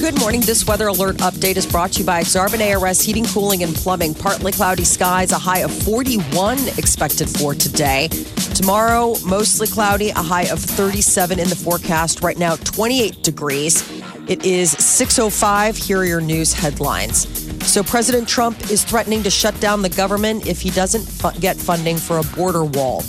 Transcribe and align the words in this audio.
Good 0.00 0.20
morning. 0.20 0.42
This 0.42 0.66
weather 0.66 0.88
alert 0.88 1.16
update 1.16 1.56
is 1.56 1.66
brought 1.66 1.92
to 1.92 2.00
you 2.00 2.04
by 2.04 2.20
Aksarben 2.20 2.60
ARS 2.60 3.00
Heating, 3.00 3.24
Cooling, 3.24 3.62
and 3.62 3.74
Plumbing. 3.74 4.14
Partly 4.14 4.52
cloudy 4.52 4.84
skies, 4.84 5.32
a 5.32 5.38
high 5.38 5.60
of 5.60 5.72
41 5.72 6.58
expected 6.78 7.28
for 7.28 7.54
today. 7.54 8.08
Tomorrow, 8.54 9.16
mostly 9.24 9.66
cloudy, 9.66 10.10
a 10.10 10.22
high 10.22 10.44
of 10.44 10.60
37 10.60 11.38
in 11.40 11.48
the 11.48 11.56
forecast. 11.56 12.22
Right 12.22 12.38
now, 12.38 12.56
28 12.56 13.22
degrees. 13.22 13.82
It 14.28 14.44
is 14.44 14.74
6.05. 14.74 15.76
Here 15.76 15.98
are 15.98 16.04
your 16.04 16.20
news 16.20 16.52
headlines. 16.52 17.26
So, 17.66 17.82
President 17.82 18.28
Trump 18.28 18.70
is 18.70 18.84
threatening 18.84 19.22
to 19.22 19.30
shut 19.30 19.58
down 19.60 19.82
the 19.82 19.88
government 19.88 20.46
if 20.46 20.60
he 20.60 20.70
doesn't 20.70 21.02
fu- 21.04 21.40
get 21.40 21.56
funding 21.56 21.96
for 21.96 22.18
a 22.18 22.22
border 22.36 22.64
wall. 22.64 23.02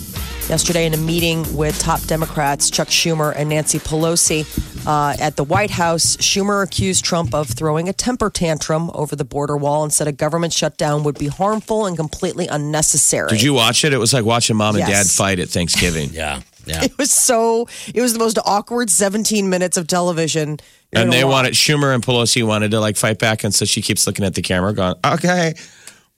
Yesterday, 0.50 0.86
in 0.86 0.94
a 0.94 0.98
meeting 0.98 1.46
with 1.58 1.78
top 1.78 2.00
Democrats, 2.04 2.70
Chuck 2.70 2.88
Schumer 2.88 3.34
and 3.36 3.50
Nancy 3.50 3.80
Pelosi 3.80 4.46
uh, 4.88 5.14
at 5.20 5.36
the 5.36 5.44
White 5.44 5.72
House, 5.72 6.16
Schumer 6.18 6.64
accused 6.64 7.04
Trump 7.04 7.34
of 7.36 7.50
throwing 7.50 7.90
a 7.90 7.94
temper 7.94 8.30
tantrum 8.30 8.90
over 8.94 9.14
the 9.18 9.26
border 9.26 9.58
wall 9.58 9.84
and 9.84 9.92
said 9.92 10.08
a 10.08 10.14
government 10.14 10.54
shutdown 10.54 11.04
would 11.04 11.20
be 11.20 11.28
harmful 11.28 11.86
and 11.86 11.98
completely 11.98 12.48
unnecessary. 12.48 13.28
Did 13.28 13.42
you 13.42 13.54
watch 13.54 13.84
it? 13.84 13.92
It 13.92 13.98
was 13.98 14.14
like 14.14 14.24
watching 14.24 14.56
mom 14.56 14.78
and 14.78 14.86
dad 14.86 15.06
fight 15.08 15.40
at 15.40 15.50
Thanksgiving. 15.50 16.12
Yeah, 16.18 16.42
yeah. 16.66 16.84
It 16.86 16.98
was 16.98 17.12
so. 17.12 17.68
It 17.94 18.02
was 18.02 18.14
the 18.14 18.20
most 18.20 18.40
awkward 18.46 18.90
17 18.90 19.50
minutes 19.50 19.76
of 19.78 19.88
television. 19.88 20.58
and 20.94 21.12
they 21.12 21.26
watch. 21.26 21.32
wanted 21.34 21.54
Schumer 21.54 21.94
and 21.94 22.02
Pelosi 22.02 22.48
wanted 22.48 22.72
to 22.72 22.80
like 22.80 22.96
fight 22.96 23.20
back, 23.20 23.44
and 23.44 23.54
so 23.54 23.66
she 23.66 23.82
keeps 23.82 24.08
looking 24.08 24.24
at 24.26 24.34
the 24.34 24.42
camera, 24.42 24.74
going, 24.74 24.96
"Okay, 25.06 25.54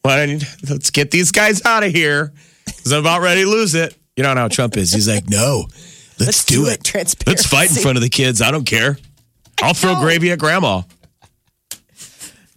why 0.04 0.16
don't 0.18 0.30
you, 0.30 0.48
let's 0.70 0.92
get 0.92 1.10
these 1.12 1.32
guys 1.32 1.66
out 1.66 1.84
of 1.84 1.92
here 1.92 2.32
because 2.66 2.94
I'm 2.94 3.00
about 3.00 3.22
ready 3.22 3.44
to 3.44 3.50
lose 3.50 3.74
it." 3.74 3.96
You 4.20 4.24
know 4.24 4.36
how 4.36 4.50
Trump 4.50 4.76
is. 4.76 4.92
He's 4.92 5.08
like, 5.08 5.30
"No, 5.30 5.70
let's, 6.20 6.44
do, 6.44 6.66
it. 6.66 6.84
Transparency. 6.84 7.24
Let's 7.26 7.48
fight 7.48 7.70
in 7.74 7.82
front 7.82 7.98
of 7.98 8.02
the 8.02 8.10
kids. 8.10 8.42
I 8.42 8.52
don't 8.52 8.66
care. 8.66 8.98
I'll 9.62 9.74
throw 9.74 9.98
gravy 10.02 10.30
at 10.34 10.40
grandma." 10.40 10.82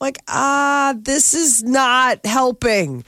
like 0.01 0.19
ah 0.27 0.93
this 0.99 1.33
is 1.33 1.63
not 1.63 2.27
helping 2.27 3.05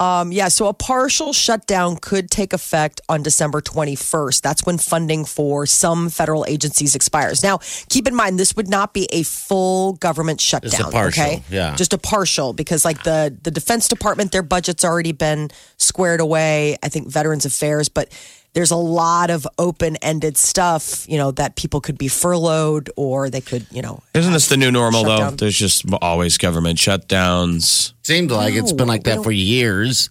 um 0.00 0.32
yeah 0.32 0.48
so 0.48 0.66
a 0.66 0.74
partial 0.74 1.32
shutdown 1.32 1.96
could 1.96 2.30
take 2.30 2.52
effect 2.52 3.00
on 3.08 3.22
december 3.22 3.60
21st 3.60 4.40
that's 4.40 4.64
when 4.64 4.78
funding 4.78 5.24
for 5.24 5.66
some 5.66 6.08
federal 6.10 6.44
agencies 6.46 6.94
expires. 6.94 7.42
Now 7.42 7.58
keep 7.88 8.06
in 8.06 8.14
mind 8.14 8.38
this 8.38 8.56
would 8.56 8.68
not 8.68 8.94
be 8.94 9.08
a 9.12 9.22
full 9.22 9.94
government 9.94 10.40
shutdown 10.40 10.90
partial, 10.92 11.24
okay 11.24 11.42
yeah. 11.50 11.74
just 11.76 11.92
a 11.92 11.98
partial 11.98 12.52
because 12.52 12.84
like 12.84 13.02
the 13.02 13.36
the 13.42 13.50
defense 13.50 13.88
department 13.88 14.32
their 14.32 14.42
budget's 14.42 14.84
already 14.84 15.12
been 15.12 15.50
squared 15.76 16.20
away. 16.20 16.76
I 16.82 16.88
think 16.88 17.08
veterans 17.08 17.44
affairs 17.44 17.88
but 17.88 18.08
there's 18.56 18.70
a 18.70 18.76
lot 18.76 19.28
of 19.28 19.46
open-ended 19.58 20.36
stuff 20.38 21.04
you 21.08 21.18
know 21.18 21.30
that 21.30 21.56
people 21.56 21.78
could 21.80 21.98
be 21.98 22.08
furloughed 22.08 22.88
or 22.96 23.28
they 23.28 23.42
could 23.42 23.66
you 23.70 23.82
know 23.82 24.02
Isn't 24.14 24.32
this 24.32 24.48
the 24.48 24.56
new 24.56 24.72
normal 24.72 25.04
though? 25.04 25.16
Shutdown. 25.18 25.36
There's 25.36 25.58
just 25.58 25.84
always 26.00 26.38
government 26.38 26.78
shutdowns. 26.78 27.92
Seems 28.02 28.32
like 28.32 28.54
it's 28.54 28.72
been 28.72 28.88
like 28.88 29.04
that 29.04 29.22
for 29.22 29.30
years. 29.30 30.08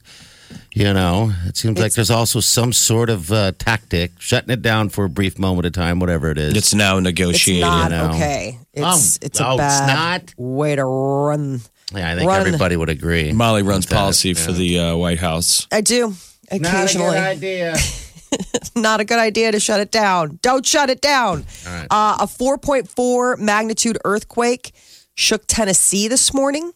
You 0.73 0.93
know, 0.93 1.31
it 1.47 1.57
seems 1.57 1.79
like 1.79 1.93
there's 1.93 2.11
also 2.11 2.39
some 2.39 2.71
sort 2.71 3.09
of 3.09 3.31
uh, 3.31 3.53
tactic, 3.57 4.11
shutting 4.19 4.51
it 4.51 4.61
down 4.61 4.89
for 4.89 5.05
a 5.05 5.09
brief 5.09 5.39
moment 5.39 5.65
of 5.65 5.71
time, 5.73 5.99
whatever 5.99 6.29
it 6.29 6.37
is. 6.37 6.55
It's 6.55 6.73
now 6.73 6.97
It's 6.97 7.03
negotiated. 7.05 7.61
not 7.61 7.89
know. 7.91 8.09
okay. 8.11 8.59
It's 8.73 8.85
Oh, 8.85 9.25
it's 9.25 9.39
a 9.39 9.47
oh, 9.47 9.53
it's 9.53 9.59
bad 9.79 9.87
not? 10.27 10.33
way 10.37 10.75
to 10.75 10.85
run. 10.85 11.61
yeah, 11.95 12.11
I 12.11 12.15
think 12.15 12.27
run- 12.29 12.41
everybody 12.41 12.75
would 12.77 12.89
agree. 12.89 13.31
Molly 13.31 13.63
runs 13.63 13.85
with 13.85 13.89
that, 13.91 13.95
policy 13.95 14.29
yeah. 14.29 14.33
for 14.35 14.51
the 14.51 14.79
uh, 14.79 14.95
White 14.97 15.19
House. 15.19 15.65
I 15.71 15.81
do 15.81 16.13
occasionally. 16.51 17.15
Not 17.15 17.31
a 17.31 17.35
good 17.35 17.37
idea. 17.73 17.77
Not 18.75 18.99
a 18.99 19.05
good 19.05 19.19
idea 19.19 19.51
to 19.51 19.59
shut 19.59 19.79
it 19.79 19.91
down. 19.91 20.39
Don't 20.41 20.65
shut 20.65 20.89
it 20.89 21.01
down. 21.01 21.45
right. 21.65 21.87
Uh, 21.89 22.17
a 22.21 22.25
4.4 22.27 23.37
magnitude 23.37 23.97
earthquake 24.05 24.73
shook 25.15 25.43
Tennessee 25.47 26.07
this 26.07 26.33
morning, 26.33 26.73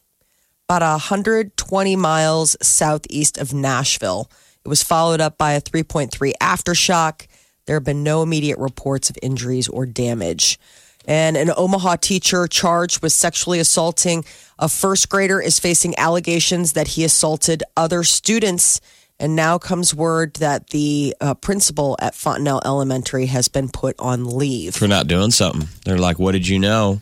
about 0.67 0.81
120 0.81 1.95
miles 1.95 2.55
southeast 2.61 3.37
of 3.37 3.53
Nashville. 3.53 4.29
It 4.63 4.69
was 4.69 4.83
followed 4.83 5.21
up 5.21 5.37
by 5.37 5.53
a 5.53 5.61
3.3 5.61 6.33
aftershock. 6.41 7.27
There 7.65 7.75
have 7.75 7.83
been 7.83 8.03
no 8.03 8.21
immediate 8.21 8.57
reports 8.57 9.09
of 9.09 9.17
injuries 9.21 9.67
or 9.67 9.85
damage. 9.85 10.59
And 11.05 11.37
an 11.37 11.51
Omaha 11.55 11.95
teacher 11.97 12.47
charged 12.47 13.01
with 13.01 13.13
sexually 13.13 13.59
assaulting 13.59 14.25
a 14.59 14.67
first 14.69 15.09
grader 15.09 15.41
is 15.41 15.57
facing 15.57 15.97
allegations 15.97 16.73
that 16.73 16.89
he 16.89 17.03
assaulted 17.03 17.63
other 17.75 18.03
students. 18.03 18.81
And 19.21 19.35
now 19.35 19.57
comes 19.57 19.93
word 19.93 20.35
that 20.35 20.69
the 20.69 21.13
uh, 21.19 21.33
principal 21.33 21.97
at 21.99 22.15
Fontenelle 22.15 22.61
Elementary 22.63 23.25
has 23.25 23.49
been 23.49 23.67
put 23.67 23.95
on 23.99 24.25
leave. 24.25 24.75
for 24.75 24.87
not 24.87 25.07
doing 25.07 25.31
something. 25.31 25.67
They're 25.83 25.97
like, 25.97 26.19
"What 26.19 26.31
did 26.31 26.47
you 26.47 26.57
know?" 26.57 27.01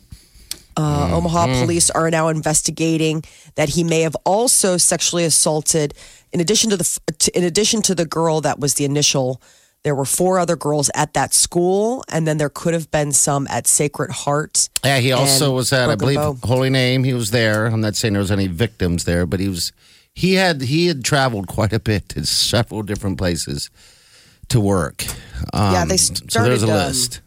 Uh, 0.75 1.09
Omaha 1.15 1.61
police 1.61 1.89
are 1.89 2.11
now 2.11 2.27
investigating 2.27 3.23
that 3.55 3.69
he 3.69 3.83
may 3.83 4.01
have 4.01 4.15
also 4.25 4.77
sexually 4.77 5.25
assaulted. 5.25 5.93
In 6.31 6.39
addition 6.39 6.69
to 6.69 6.77
the, 6.77 6.99
to, 7.17 7.37
in 7.37 7.43
addition 7.43 7.81
to 7.83 7.95
the 7.95 8.05
girl 8.05 8.41
that 8.41 8.59
was 8.59 8.75
the 8.75 8.85
initial, 8.85 9.41
there 9.81 9.95
were 9.95 10.05
four 10.05 10.37
other 10.37 10.55
girls 10.55 10.91
at 10.93 11.13
that 11.13 11.33
school, 11.33 12.03
and 12.09 12.27
then 12.27 12.37
there 12.37 12.49
could 12.49 12.75
have 12.75 12.91
been 12.91 13.11
some 13.11 13.47
at 13.49 13.65
Sacred 13.65 14.11
Heart. 14.11 14.69
Yeah, 14.83 14.99
he 14.99 15.11
also 15.13 15.51
was 15.51 15.73
at, 15.73 15.89
I 15.89 15.95
believe, 15.95 16.17
Bow. 16.17 16.37
Holy 16.43 16.69
Name. 16.69 17.03
He 17.03 17.13
was 17.13 17.31
there. 17.31 17.65
I'm 17.65 17.81
not 17.81 17.95
saying 17.95 18.13
there 18.13 18.21
was 18.21 18.31
any 18.31 18.47
victims 18.47 19.05
there, 19.05 19.25
but 19.25 19.39
he 19.39 19.49
was. 19.49 19.71
He 20.17 20.33
had 20.33 20.61
he 20.63 20.87
had 20.87 21.03
traveled 21.03 21.45
quite 21.47 21.73
a 21.73 21.79
bit 21.79 22.09
to 22.09 22.25
several 22.25 22.81
different 22.81 23.19
places 23.19 23.69
to 24.49 24.59
work. 24.59 25.05
Um, 25.53 25.73
Yeah, 25.73 25.85
they 25.85 25.97
started. 25.97 26.31
so 26.31 26.43
there's 26.43 26.63
a 26.63 26.65
started, 26.65 26.81
um, 26.81 26.87
list. 26.87 27.21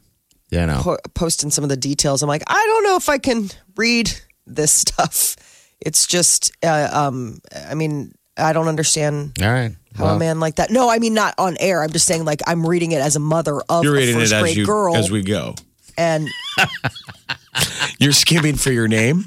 You 0.51 0.67
know, 0.67 0.81
po- 0.83 0.99
posting 1.15 1.51
some 1.53 1.63
of 1.63 1.71
the 1.71 1.77
details. 1.77 2.21
I'm 2.25 2.29
like, 2.29 2.43
I 2.49 2.55
don't 2.67 2.83
know 2.83 2.97
if 2.97 3.09
I 3.09 3.19
can 3.19 3.49
read 3.77 4.11
this 4.45 4.73
stuff. 4.85 5.37
It's 5.81 6.05
just, 6.09 6.51
uh, 6.65 6.89
um, 6.93 7.39
I 7.71 7.75
mean, 7.75 8.13
I 8.37 8.53
don't 8.53 8.67
understand 8.67 9.39
all 9.41 9.49
right. 9.53 9.77
how 9.95 10.07
a 10.17 10.19
man 10.19 10.41
like 10.41 10.57
that. 10.57 10.71
No, 10.73 10.91
I 10.91 10.99
mean 10.99 11.15
not 11.15 11.35
on 11.39 11.57
air. 11.61 11.85
I'm 11.85 11.91
just 11.93 12.07
saying, 12.07 12.25
like, 12.25 12.41
I'm 12.49 12.67
reading 12.67 12.91
it 12.91 13.01
as 13.01 13.15
a 13.15 13.21
mother 13.21 13.61
of 13.69 13.85
You're 13.85 13.95
a 13.95 13.99
reading 13.99 14.17
first 14.17 14.33
it 14.33 14.37
as 14.37 14.43
grade 14.43 14.57
you 14.57 14.67
girl, 14.67 14.97
as 14.97 15.13
we 15.13 15.23
go. 15.23 15.55
and 15.97 16.29
You're 18.01 18.13
skimming 18.13 18.57
for 18.57 18.73
your 18.73 18.89
name. 18.89 19.25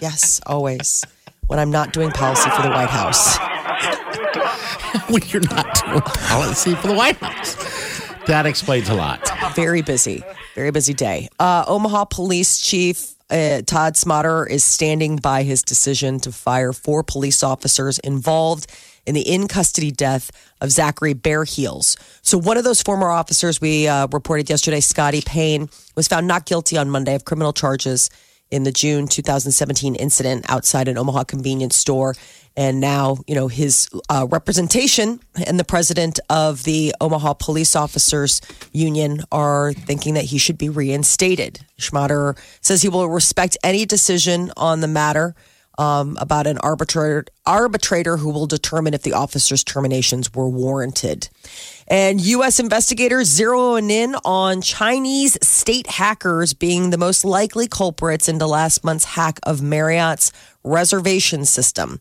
yes, 0.00 0.40
always 0.46 1.04
when 1.52 1.58
I'm 1.58 1.70
not 1.70 1.92
doing 1.92 2.10
policy 2.10 2.48
for 2.48 2.62
the 2.62 2.70
White 2.70 2.88
House. 2.88 3.36
when 5.10 5.20
you're 5.26 5.42
not 5.42 5.82
doing 5.84 6.00
policy 6.00 6.74
for 6.76 6.86
the 6.86 6.94
White 6.94 7.18
House, 7.18 7.56
that 8.24 8.46
explains 8.46 8.88
a 8.88 8.94
lot. 8.94 9.30
Very 9.54 9.82
busy, 9.82 10.22
very 10.54 10.70
busy 10.70 10.94
day. 10.94 11.28
Uh, 11.38 11.66
Omaha 11.68 12.06
Police 12.06 12.58
Chief 12.58 13.12
uh, 13.28 13.60
Todd 13.66 13.96
Schmaderer 13.96 14.48
is 14.48 14.64
standing 14.64 15.16
by 15.16 15.42
his 15.42 15.60
decision 15.62 16.20
to 16.20 16.32
fire 16.32 16.72
four 16.72 17.02
police 17.02 17.42
officers 17.42 17.98
involved 17.98 18.66
in 19.04 19.14
the 19.14 19.20
in 19.20 19.46
custody 19.46 19.90
death 19.90 20.30
of 20.62 20.70
Zachary 20.70 21.12
Bearheels. 21.12 21.98
So, 22.22 22.38
one 22.38 22.56
of 22.56 22.64
those 22.64 22.80
former 22.80 23.10
officers 23.10 23.60
we 23.60 23.88
uh, 23.88 24.06
reported 24.10 24.48
yesterday, 24.48 24.80
Scotty 24.80 25.20
Payne, 25.20 25.68
was 25.96 26.08
found 26.08 26.26
not 26.26 26.46
guilty 26.46 26.78
on 26.78 26.88
Monday 26.88 27.14
of 27.14 27.26
criminal 27.26 27.52
charges 27.52 28.08
in 28.52 28.64
the 28.64 28.70
June 28.70 29.08
2017 29.08 29.94
incident 29.94 30.44
outside 30.48 30.86
an 30.86 30.98
Omaha 30.98 31.24
convenience 31.24 31.74
store. 31.74 32.14
And 32.54 32.80
now, 32.80 33.16
you 33.26 33.34
know, 33.34 33.48
his 33.48 33.88
uh, 34.10 34.26
representation 34.30 35.20
and 35.46 35.58
the 35.58 35.64
president 35.64 36.20
of 36.28 36.64
the 36.64 36.94
Omaha 37.00 37.32
Police 37.34 37.74
Officers 37.74 38.42
Union 38.72 39.22
are 39.32 39.72
thinking 39.72 40.14
that 40.14 40.24
he 40.24 40.36
should 40.36 40.58
be 40.58 40.68
reinstated. 40.68 41.60
Schmaderer 41.80 42.38
says 42.60 42.82
he 42.82 42.90
will 42.90 43.08
respect 43.08 43.56
any 43.64 43.86
decision 43.86 44.52
on 44.58 44.80
the 44.80 44.88
matter 44.88 45.34
um, 45.78 46.18
about 46.20 46.46
an 46.46 46.58
arbitrator, 46.58 47.24
arbitrator 47.46 48.18
who 48.18 48.28
will 48.28 48.46
determine 48.46 48.92
if 48.92 49.02
the 49.02 49.14
officer's 49.14 49.64
terminations 49.64 50.34
were 50.34 50.48
warranted. 50.48 51.30
And 51.92 52.22
U.S. 52.22 52.58
investigators 52.58 53.38
zeroing 53.38 53.90
in 53.90 54.14
on 54.24 54.62
Chinese 54.62 55.36
state 55.46 55.86
hackers 55.86 56.54
being 56.54 56.88
the 56.88 56.96
most 56.96 57.22
likely 57.22 57.68
culprits 57.68 58.30
into 58.30 58.46
last 58.46 58.82
month's 58.82 59.04
hack 59.04 59.38
of 59.42 59.60
Marriott's 59.60 60.32
reservation 60.64 61.44
system. 61.44 62.00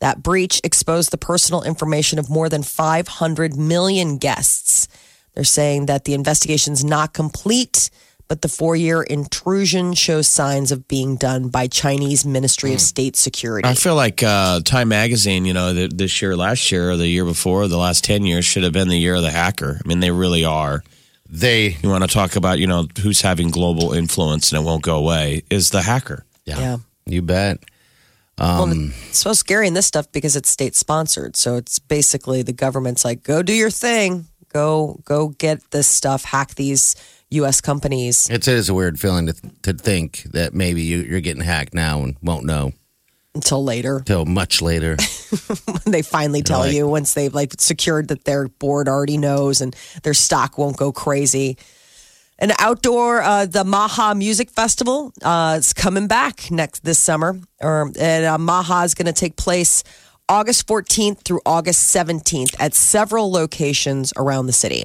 That 0.00 0.24
breach 0.24 0.60
exposed 0.64 1.12
the 1.12 1.18
personal 1.18 1.62
information 1.62 2.18
of 2.18 2.28
more 2.28 2.48
than 2.48 2.64
500 2.64 3.56
million 3.56 4.18
guests. 4.18 4.88
They're 5.34 5.44
saying 5.44 5.86
that 5.86 6.02
the 6.02 6.14
investigation's 6.14 6.82
not 6.84 7.14
complete, 7.14 7.90
but 8.28 8.42
the 8.42 8.48
four 8.48 8.76
year 8.76 9.02
intrusion 9.02 9.94
shows 9.94 10.28
signs 10.28 10.70
of 10.70 10.86
being 10.86 11.16
done 11.16 11.48
by 11.48 11.66
Chinese 11.66 12.24
Ministry 12.24 12.74
of 12.74 12.80
State 12.80 13.16
Security. 13.16 13.66
I 13.68 13.74
feel 13.74 13.94
like 13.94 14.22
uh, 14.22 14.60
Time 14.60 14.88
Magazine, 14.88 15.44
you 15.46 15.54
know, 15.54 15.72
th- 15.72 15.92
this 15.94 16.20
year, 16.22 16.36
last 16.36 16.70
year, 16.70 16.90
or 16.90 16.96
the 16.96 17.08
year 17.08 17.24
before, 17.24 17.66
the 17.68 17.78
last 17.78 18.04
10 18.04 18.24
years 18.26 18.44
should 18.44 18.62
have 18.64 18.72
been 18.72 18.88
the 18.88 18.98
year 18.98 19.14
of 19.16 19.22
the 19.22 19.30
hacker. 19.30 19.80
I 19.82 19.88
mean, 19.88 20.00
they 20.00 20.10
really 20.10 20.44
are. 20.44 20.84
They, 21.30 21.76
You 21.82 21.88
want 21.90 22.04
to 22.04 22.08
talk 22.08 22.36
about, 22.36 22.58
you 22.58 22.66
know, 22.66 22.86
who's 23.02 23.20
having 23.22 23.50
global 23.50 23.92
influence 23.92 24.52
and 24.52 24.60
it 24.60 24.64
won't 24.64 24.82
go 24.82 24.96
away 24.96 25.42
is 25.50 25.70
the 25.70 25.82
hacker. 25.82 26.24
yeah, 26.44 26.58
Yeah. 26.58 26.76
you 27.06 27.22
bet. 27.22 27.58
Well, 28.38 28.70
it's 29.08 29.18
so 29.18 29.32
scary 29.32 29.66
in 29.66 29.74
this 29.74 29.86
stuff 29.86 30.10
because 30.12 30.36
it's 30.36 30.48
state 30.48 30.76
sponsored. 30.76 31.34
So 31.36 31.56
it's 31.56 31.78
basically 31.80 32.42
the 32.42 32.52
government's 32.52 33.04
like, 33.04 33.24
go 33.24 33.42
do 33.42 33.52
your 33.52 33.70
thing, 33.70 34.26
go 34.52 35.00
go 35.04 35.28
get 35.28 35.70
this 35.72 35.88
stuff, 35.88 36.22
hack 36.24 36.54
these 36.54 36.94
U.S. 37.30 37.60
companies 37.60 38.28
It's, 38.30 38.48
it 38.48 38.54
is 38.54 38.68
a 38.68 38.74
weird 38.74 38.98
feeling 38.98 39.26
to, 39.26 39.34
to 39.62 39.72
think 39.72 40.22
that 40.32 40.54
maybe 40.54 40.82
you, 40.82 40.98
you're 40.98 41.20
getting 41.20 41.42
hacked 41.42 41.74
now 41.74 42.02
and 42.02 42.16
won't 42.22 42.44
know 42.46 42.72
until 43.34 43.62
later. 43.62 44.00
till 44.04 44.24
much 44.24 44.60
later. 44.62 44.96
when 45.66 45.78
they 45.92 46.02
finally 46.02 46.42
tell 46.42 46.62
Right. 46.62 46.74
you 46.74 46.88
once 46.88 47.14
they've 47.14 47.34
like 47.34 47.52
secured 47.60 48.08
that 48.08 48.24
their 48.24 48.48
board 48.48 48.88
already 48.88 49.18
knows 49.18 49.60
and 49.60 49.76
their 50.02 50.14
stock 50.14 50.58
won't 50.58 50.76
go 50.76 50.90
crazy. 50.92 51.56
An 52.40 52.52
outdoor, 52.58 53.20
uh, 53.20 53.46
the 53.46 53.64
Maha 53.64 54.14
Music 54.14 54.48
Festival 54.50 55.12
uh, 55.22 55.56
is 55.58 55.72
coming 55.72 56.06
back 56.06 56.50
next 56.52 56.84
this 56.84 56.98
summer, 56.98 57.36
or 57.60 57.90
and 57.98 58.24
uh, 58.24 58.38
Maha 58.38 58.84
is 58.84 58.94
going 58.94 59.06
to 59.06 59.12
take 59.12 59.36
place 59.36 59.82
August 60.28 60.66
14th 60.68 61.22
through 61.22 61.40
August 61.44 61.92
17th 61.94 62.54
at 62.60 62.74
several 62.74 63.30
locations 63.32 64.12
around 64.16 64.46
the 64.46 64.52
city. 64.52 64.84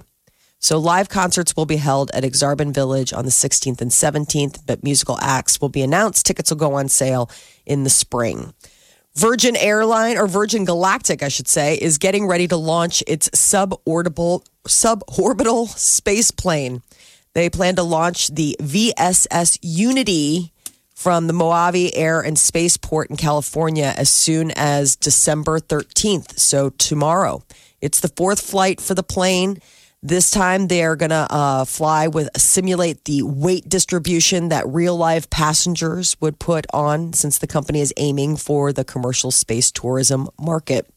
So 0.64 0.78
live 0.78 1.10
concerts 1.10 1.58
will 1.58 1.66
be 1.66 1.76
held 1.76 2.10
at 2.12 2.24
Aksarben 2.24 2.74
Village 2.74 3.12
on 3.12 3.26
the 3.26 3.32
16th 3.32 3.82
and 3.82 3.92
17th, 3.92 4.66
but 4.66 4.82
musical 4.82 5.20
acts 5.20 5.60
will 5.60 5.68
be 5.68 5.82
announced. 5.82 6.26
Tickets 6.26 6.52
will 6.52 6.58
go 6.58 6.76
on 6.76 6.88
sale 6.88 7.30
in 7.66 7.84
the 7.84 7.90
spring. 7.90 8.54
Virgin 9.14 9.58
Airline 9.58 10.18
or 10.18 10.26
Virgin 10.26 10.64
Galactic, 10.64 11.22
I 11.22 11.28
should 11.28 11.50
say, 11.50 11.76
is 11.76 11.98
getting 11.98 12.28
ready 12.28 12.48
to 12.48 12.56
launch 12.56 13.04
its 13.08 13.28
suborbital 13.32 14.46
suborbital 14.66 15.68
space 15.68 16.32
plane. 16.32 16.82
They 17.34 17.50
plan 17.50 17.76
to 17.76 17.84
launch 17.84 18.34
the 18.34 18.56
VSS 18.62 19.60
Unity 19.62 20.54
from 20.96 21.28
the 21.28 21.34
Mojave 21.34 21.94
Air 21.94 22.22
and 22.22 22.40
Spaceport 22.40 23.10
in 23.10 23.18
California 23.18 23.94
as 23.98 24.10
soon 24.10 24.52
as 24.52 24.96
December 24.96 25.60
13th, 25.60 26.40
so 26.40 26.70
tomorrow. 26.70 27.44
It's 27.82 28.00
the 28.00 28.08
fourth 28.08 28.40
flight 28.40 28.80
for 28.80 28.94
the 28.96 29.04
plane. 29.04 29.58
This 30.06 30.30
time 30.30 30.68
they're 30.68 30.98
going 30.98 31.12
to 31.12 31.28
uh, 31.32 31.64
fly 31.64 32.10
with 32.10 32.30
simulate 32.36 33.06
the 33.06 33.24
weight 33.24 33.70
distribution 33.70 34.50
that 34.50 34.68
real 34.68 34.98
life 34.98 35.30
passengers 35.30 36.18
would 36.20 36.40
put 36.40 36.66
on 36.74 37.14
since 37.14 37.38
the 37.38 37.48
company 37.48 37.80
is 37.80 37.94
aiming 37.96 38.36
for 38.36 38.74
the 38.74 38.84
commercial 38.84 39.32
space 39.32 39.72
tourism 39.72 40.28
market. 40.38 40.90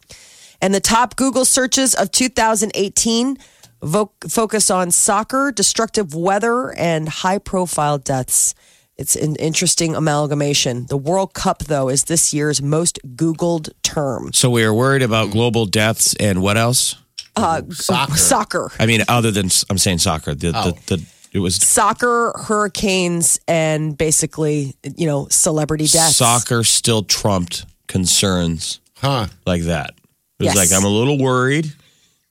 And 0.60 0.74
the 0.74 0.80
top 0.80 1.14
Google 1.14 1.44
searches 1.44 1.94
of 1.94 2.10
2018 2.10 3.38
vo- 3.80 4.10
focus 4.28 4.70
on 4.72 4.90
soccer, 4.90 5.52
destructive 5.52 6.12
weather, 6.12 6.74
and 6.76 7.08
high 7.08 7.38
profile 7.38 7.98
deaths. 7.98 8.56
It's 8.96 9.14
an 9.14 9.36
interesting 9.36 9.94
amalgamation. 9.94 10.86
The 10.86 10.96
World 10.96 11.32
Cup, 11.32 11.60
though, 11.64 11.88
is 11.88 12.04
this 12.04 12.34
year's 12.34 12.60
most 12.60 12.98
Googled 13.14 13.70
term. 13.84 14.32
So 14.32 14.50
we 14.50 14.64
are 14.64 14.74
worried 14.74 15.02
about 15.02 15.30
global 15.30 15.66
deaths 15.66 16.16
and 16.18 16.42
what 16.42 16.56
else? 16.56 16.96
Uh, 17.36 17.62
soccer. 17.70 18.16
Soccer. 18.16 18.72
I 18.78 18.86
mean, 18.86 19.02
other 19.08 19.30
than 19.30 19.50
I'm 19.70 19.78
saying 19.78 19.98
soccer, 19.98 20.34
the, 20.34 20.52
Oh. 20.54 20.70
the, 20.86 20.96
the 20.96 21.06
it 21.32 21.38
was 21.40 21.56
Soccer, 21.56 22.32
hurricanes, 22.34 23.38
and 23.46 23.96
basically, 23.98 24.74
you 24.96 25.06
know, 25.06 25.28
celebrity 25.30 25.86
deaths. 25.86 26.16
soccer 26.16 26.64
still 26.64 27.02
trumped 27.02 27.66
concerns 27.88 28.80
Huh. 28.98 29.26
like 29.44 29.62
that. 29.64 29.90
It 30.38 30.44
was 30.44 30.54
Yes. 30.54 30.56
like 30.56 30.72
I'm 30.72 30.84
a 30.86 30.88
little 30.92 31.18
worried, 31.18 31.72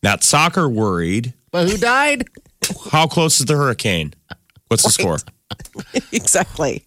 not 0.02 0.24
soccer 0.24 0.68
worried. 0.68 1.34
But 1.52 1.70
who 1.70 1.78
died? 1.78 2.24
How 2.92 3.06
close 3.06 3.40
is 3.40 3.46
the 3.46 3.56
hurricane? 3.56 4.14
What's 4.70 4.84
the 4.84 4.90
score? 4.90 5.18
exactly. 6.12 6.84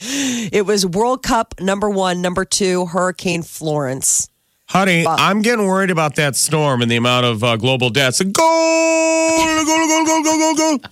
It 0.00 0.64
was 0.64 0.86
World 0.86 1.24
Cup 1.24 1.54
number 1.60 1.90
one, 1.90 2.22
number 2.22 2.44
two, 2.44 2.86
Hurricane 2.86 3.42
Florence. 3.42 4.28
Honey, 4.68 5.06
I'm 5.06 5.40
getting 5.40 5.66
worried 5.66 5.90
about 5.90 6.16
that 6.16 6.36
storm 6.36 6.82
and 6.82 6.90
the 6.90 6.96
amount 6.96 7.24
of 7.24 7.42
uh, 7.42 7.56
global 7.56 7.88
deaths. 7.88 8.20
Go, 8.20 8.30
go, 8.32 9.64
go, 9.64 10.04
go, 10.04 10.22
go, 10.22 10.54
go, 10.54 10.78
go. 10.78 10.88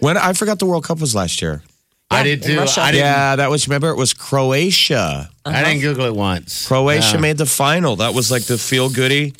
When 0.00 0.16
I 0.16 0.32
forgot 0.34 0.58
the 0.60 0.66
World 0.66 0.84
Cup 0.84 1.00
was 1.00 1.14
last 1.14 1.42
year. 1.42 1.62
I 2.08 2.22
did 2.22 2.44
too. 2.44 2.60
I 2.60 2.92
didn't, 2.92 3.00
Yeah, 3.04 3.34
that 3.36 3.50
was 3.50 3.66
remember 3.66 3.90
it 3.90 3.96
was 3.96 4.14
Croatia. 4.14 5.28
I 5.44 5.64
didn't 5.64 5.80
Google 5.80 6.04
it 6.06 6.14
once. 6.14 6.68
Croatia 6.68 7.14
Yeah. 7.14 7.20
made 7.20 7.38
the 7.38 7.46
final. 7.46 7.96
That 7.96 8.14
was 8.14 8.30
like 8.30 8.44
the 8.44 8.56
feel 8.56 8.88
goody. 8.88 9.34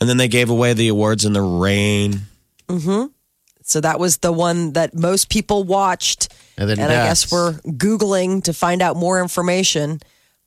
And 0.00 0.08
then 0.08 0.18
they 0.18 0.28
gave 0.28 0.50
away 0.50 0.74
the 0.74 0.88
awards 0.88 1.24
in 1.24 1.32
the 1.32 1.40
rain. 1.40 2.20
Mm-hmm. 2.68 3.06
So 3.62 3.80
that 3.80 3.98
was 3.98 4.18
the 4.18 4.32
one 4.32 4.72
that 4.74 4.94
most 4.94 5.30
people 5.30 5.64
watched. 5.64 6.28
And 6.58 6.68
then 6.68 6.78
I 6.80 6.88
guess 6.88 7.32
we're 7.32 7.54
Googling 7.54 8.42
to 8.44 8.52
find 8.52 8.82
out 8.82 8.96
more 8.96 9.20
information. 9.22 10.00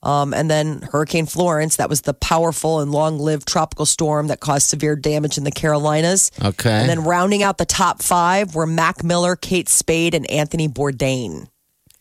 Um, 0.03 0.33
and 0.33 0.51
then 0.51 0.81
Hurricane 0.81 1.25
Florence, 1.25 1.77
that 1.77 1.89
was 1.89 2.01
the 2.01 2.13
powerful 2.13 2.81
and 2.81 2.91
long 2.91 3.17
lived 3.17 3.47
tropical 3.47 3.85
storm 3.85 4.27
that 4.27 4.41
caused 4.41 4.67
severe 4.67 4.97
damage 4.97 5.37
in 5.37 5.45
the 5.45 5.51
Carolinas. 5.51 6.29
Okay. 6.43 6.69
And 6.69 6.89
then 6.89 7.05
rounding 7.05 7.41
out 7.41 7.57
the 7.57 7.65
top 7.65 8.01
five 8.01 8.53
were 8.53 8.67
Mac 8.67 9.03
Miller, 9.03 9.37
Kate 9.37 9.69
Spade, 9.69 10.13
and 10.13 10.29
Anthony 10.29 10.67
Bourdain. 10.67 11.47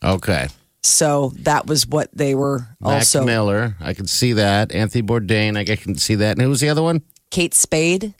Okay. 0.03 0.49
So 0.81 1.31
that 1.37 1.65
was 1.65 1.87
what 1.87 2.09
they 2.13 2.35
were 2.35 2.67
also. 2.81 2.89
Mac 2.89 2.97
also. 2.99 3.23
Miller. 3.25 3.75
I 3.79 3.93
can 3.93 4.05
see 4.05 4.33
that. 4.33 4.73
Anthony 4.73 5.01
Bourdain. 5.01 5.57
I 5.57 5.63
can 5.77 5.95
see 5.95 6.15
that. 6.15 6.33
And 6.33 6.41
who 6.41 6.49
was 6.49 6.59
the 6.59 6.67
other 6.67 6.83
one? 6.83 7.03
Kate 7.31 7.53
Spade, 7.53 8.13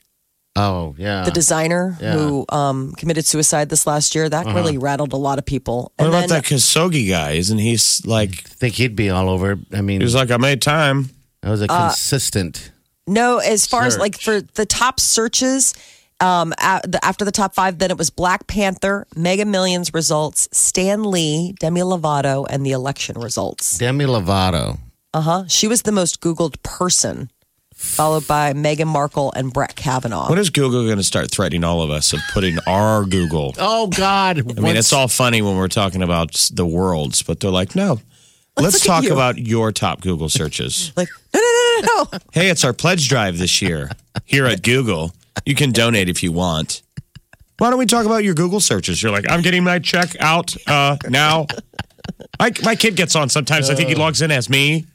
Oh, 0.56 0.94
yeah. 0.98 1.24
the 1.24 1.30
designer 1.32 1.96
yeah. 2.00 2.12
who 2.14 2.44
um, 2.48 2.92
committed 2.92 3.26
suicide 3.26 3.68
this 3.70 3.86
last 3.86 4.14
year. 4.14 4.28
That 4.28 4.46
really 4.46 4.78
rattled 4.78 5.12
a 5.12 5.16
lot 5.16 5.38
of 5.38 5.44
people. 5.46 5.92
What 5.96 6.04
And 6.06 6.08
about 6.08 6.20
then- 6.20 6.28
that 6.28 6.44
Khashoggi 6.44 7.08
guy? 7.08 7.32
Isn't 7.32 7.58
he 7.58 7.76
like, 8.04 8.30
I 8.30 8.48
think 8.54 8.74
he'd 8.74 8.94
be 8.94 9.10
all 9.10 9.28
over. 9.28 9.58
I 9.72 9.80
mean, 9.80 10.00
he 10.00 10.04
was 10.04 10.14
like, 10.14 10.30
I 10.30 10.36
made 10.36 10.62
time. 10.62 11.10
that 11.42 11.50
was 11.50 11.60
a 11.62 11.70
Uh, 11.70 11.88
consistent. 11.88 12.70
No, 13.06 13.38
as 13.38 13.66
far 13.66 13.82
as 13.84 13.98
like 13.98 14.18
for 14.18 14.40
the 14.40 14.64
top 14.64 14.98
searches, 15.00 15.74
um, 16.20 16.54
a- 16.58 16.80
the- 16.86 17.04
after 17.04 17.24
the 17.24 17.32
top 17.32 17.54
five, 17.54 17.78
then 17.78 17.90
it 17.90 17.98
was 17.98 18.08
Black 18.10 18.46
Panther, 18.46 19.06
Mega 19.16 19.44
Millions 19.44 19.92
results, 19.92 20.48
Stan 20.52 21.02
Lee, 21.04 21.54
Demi 21.60 21.80
Lovato, 21.82 22.46
and 22.48 22.64
the 22.64 22.70
election 22.72 23.18
results. 23.20 23.76
Demi 23.76 24.04
Lovato. 24.06 24.78
Uh 25.12 25.20
huh. 25.20 25.44
She 25.48 25.66
was 25.68 25.82
the 25.82 25.92
most 25.92 26.20
Googled 26.20 26.62
person, 26.62 27.30
followed 27.74 28.26
by 28.26 28.52
Meghan 28.52 28.86
Markle 28.86 29.32
and 29.36 29.52
Brett 29.52 29.76
Kavanaugh. 29.76 30.28
When 30.28 30.38
is 30.38 30.50
Google 30.50 30.84
going 30.84 30.96
to 30.96 31.04
start 31.04 31.30
threatening 31.30 31.64
all 31.64 31.82
of 31.82 31.90
us 31.90 32.12
of 32.12 32.20
putting 32.32 32.58
our 32.66 33.04
Google? 33.04 33.54
Oh, 33.58 33.88
God. 33.88 34.38
I 34.38 34.60
mean, 34.60 34.76
it's 34.76 34.92
all 34.92 35.08
funny 35.08 35.42
when 35.42 35.56
we're 35.56 35.68
talking 35.68 36.02
about 36.02 36.32
the 36.52 36.64
worlds, 36.64 37.22
but 37.22 37.40
they're 37.40 37.50
like, 37.50 37.74
no, 37.74 38.00
let's, 38.56 38.74
look 38.74 38.82
at 38.82 38.86
talk 38.86 39.04
you. 39.04 39.12
about 39.12 39.38
your 39.38 39.72
top 39.72 40.00
Google 40.00 40.28
searches. 40.28 40.92
like, 40.96 41.08
no, 41.34 41.40
no, 41.40 41.80
no, 41.80 41.80
no, 41.80 42.04
no. 42.12 42.18
hey, 42.32 42.48
it's 42.48 42.64
our 42.64 42.72
pledge 42.72 43.08
drive 43.08 43.38
this 43.38 43.60
year 43.60 43.90
here 44.24 44.46
at 44.46 44.62
Google. 44.62 45.12
You 45.44 45.54
can 45.54 45.72
donate 45.72 46.08
if 46.08 46.22
you 46.22 46.32
want. 46.32 46.82
Why 47.58 47.70
don't 47.70 47.78
we 47.78 47.86
talk 47.86 48.06
about 48.06 48.24
your 48.24 48.34
Google 48.34 48.60
searches? 48.60 49.02
You're 49.02 49.12
like, 49.12 49.30
I'm 49.30 49.42
getting 49.42 49.62
my 49.62 49.78
check 49.78 50.16
out 50.20 50.56
uh, 50.66 50.96
now. 51.08 51.46
My, 52.38 52.52
my 52.64 52.74
kid 52.74 52.96
gets 52.96 53.14
on 53.14 53.28
sometimes. 53.28 53.70
I 53.70 53.74
think 53.74 53.88
he 53.88 53.94
logs 53.94 54.22
in 54.22 54.30
as 54.30 54.50
me. 54.50 54.86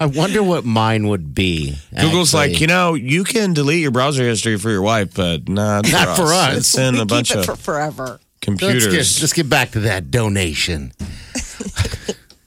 I 0.00 0.06
wonder 0.06 0.42
what 0.42 0.64
mine 0.64 1.08
would 1.08 1.34
be. 1.34 1.76
Google's 1.98 2.34
actually. 2.34 2.52
like, 2.52 2.60
you 2.60 2.66
know, 2.66 2.94
you 2.94 3.24
can 3.24 3.52
delete 3.54 3.80
your 3.80 3.90
browser 3.92 4.24
history 4.24 4.58
for 4.58 4.70
your 4.70 4.82
wife, 4.82 5.14
but 5.14 5.48
not 5.48 5.86
for, 5.86 5.92
Not 5.92 6.08
us. 6.08 6.18
for 6.18 6.24
us. 6.32 6.56
It's 6.58 6.78
in 6.78 6.94
a 6.96 6.98
Keep 7.00 7.08
bunch 7.08 7.30
it 7.30 7.36
of 7.38 7.44
for 7.46 7.56
forever. 7.56 8.20
computers. 8.40 8.86
Let's 8.86 9.14
get, 9.16 9.22
let's 9.22 9.32
get 9.32 9.48
back 9.48 9.70
to 9.72 9.80
that 9.80 10.10
donation. 10.10 10.92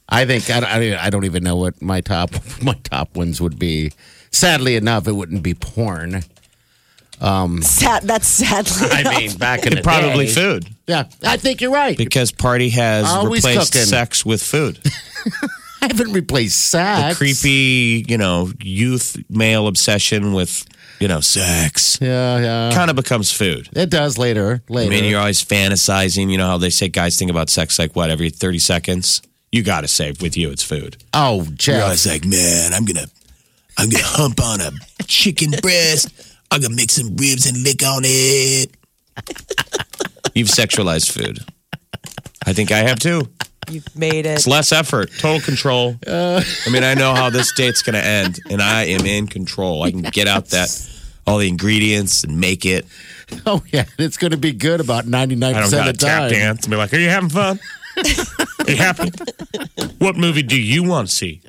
I 0.09 0.25
think 0.25 0.49
I, 0.49 0.59
I, 0.59 1.05
I 1.05 1.09
don't 1.09 1.25
even 1.25 1.43
know 1.43 1.57
what 1.57 1.81
my 1.81 2.01
top 2.01 2.31
my 2.61 2.73
top 2.83 3.15
ones 3.15 3.41
would 3.41 3.57
be. 3.59 3.91
Sadly 4.31 4.75
enough, 4.75 5.07
it 5.07 5.13
wouldn't 5.13 5.43
be 5.43 5.53
porn. 5.53 6.21
Um, 7.19 7.61
Sad. 7.63 8.03
That's 8.03 8.27
sadly. 8.27 8.89
I 8.91 8.99
enough. 9.01 9.17
mean, 9.17 9.37
back 9.37 9.65
in 9.65 9.73
the 9.73 9.81
Probably 9.81 10.27
day. 10.27 10.31
food 10.33 10.67
Yeah, 10.85 11.05
I 11.23 11.37
think 11.37 11.61
you're 11.61 11.71
right. 11.71 11.97
because 11.97 12.31
party 12.31 12.69
has 12.69 13.05
Always 13.05 13.43
replaced 13.43 13.73
cooking. 13.73 13.87
sex 13.87 14.23
with 14.25 14.41
food. 14.43 14.79
I 15.81 15.87
haven't 15.87 16.11
replaced 16.13 16.57
sex. 16.69 17.17
The 17.19 17.25
creepy, 17.25 18.05
you 18.07 18.17
know, 18.17 18.51
youth 18.61 19.17
male 19.29 19.67
obsession 19.67 20.33
with 20.33 20.65
you 20.99 21.07
know, 21.07 21.19
sex 21.19 21.99
Yeah, 22.01 22.39
yeah. 22.39 22.71
kind 22.73 22.89
of 22.89 22.95
becomes 22.95 23.31
food. 23.31 23.69
It 23.73 23.91
does 23.91 24.17
later. 24.17 24.63
Later. 24.67 24.91
I 24.91 24.95
mean, 24.95 25.03
you're 25.03 25.19
always 25.19 25.43
fantasizing. 25.45 26.31
You 26.31 26.39
know 26.39 26.47
how 26.47 26.57
they 26.57 26.71
say 26.71 26.87
guys 26.87 27.17
think 27.17 27.29
about 27.29 27.49
sex 27.51 27.77
like 27.77 27.95
what 27.95 28.09
every 28.09 28.31
30 28.31 28.57
seconds? 28.57 29.21
You 29.51 29.61
got 29.61 29.81
to 29.81 29.87
say 29.87 30.13
with 30.19 30.35
you, 30.35 30.49
it's 30.49 30.63
food. 30.63 30.97
oh, 31.13 31.43
You're 31.43 31.53
Jeff. 31.55 31.83
always 31.83 32.07
like, 32.07 32.25
man, 32.25 32.73
I'm 32.73 32.83
going 32.83 32.95
to, 32.97 33.07
I'm 33.77 33.89
going 33.89 34.01
to 34.03 34.09
hump 34.09 34.41
on 34.43 34.59
a 34.59 34.71
chicken 35.05 35.51
breast. 35.61 36.09
I'm 36.49 36.61
going 36.61 36.71
to 36.71 36.75
make 36.75 36.89
some 36.89 37.09
ribs 37.15 37.45
and 37.45 37.61
lick 37.61 37.83
on 37.83 38.01
it. 38.03 38.71
You've 40.33 40.47
sexualized 40.49 41.11
food. 41.11 41.39
I 42.45 42.53
think 42.53 42.71
I 42.71 42.79
have 42.79 42.99
too. 42.99 43.27
You've 43.69 43.95
made 43.95 44.25
it. 44.25 44.37
It's 44.37 44.47
less 44.47 44.71
effort, 44.71 45.11
total 45.17 45.41
control. 45.41 45.95
I 46.07 46.43
mean, 46.71 46.83
I 46.83 46.93
know 46.93 47.13
how 47.13 47.29
this 47.29 47.51
date's 47.53 47.81
going 47.81 47.95
to 47.95 48.05
end, 48.05 48.39
and 48.49 48.61
I 48.61 48.85
am 48.85 49.05
in 49.05 49.27
control. 49.27 49.83
I 49.83 49.91
can 49.91 50.01
get 50.01 50.27
out 50.27 50.47
that 50.47 50.69
all 51.25 51.37
the 51.37 51.47
ingredients 51.49 52.23
and 52.23 52.39
make 52.39 52.65
it. 52.65 52.85
Oh, 53.45 53.61
yeah. 53.71 53.83
It's 53.99 54.15
going 54.17 54.31
to 54.31 54.37
be 54.37 54.53
good 54.53 54.79
about 54.79 55.05
99% 55.05 55.43
I 55.43 55.51
don't 55.53 55.63
of 55.65 55.71
got 55.71 55.85
the 55.87 55.93
to 55.93 55.97
tap 55.97 56.29
dance 56.31 56.63
and 56.63 56.71
be 56.71 56.77
like, 56.77 56.93
"Are 56.93 56.97
you 56.97 57.09
having 57.09 57.29
fun? 57.29 57.59
Are 57.97 58.69
you 58.69 58.77
happy? 58.77 59.11
What 59.97 60.15
movie 60.15 60.43
do 60.43 60.59
you 60.59 60.83
want 60.83 61.09
to 61.09 61.13
see?" 61.13 61.41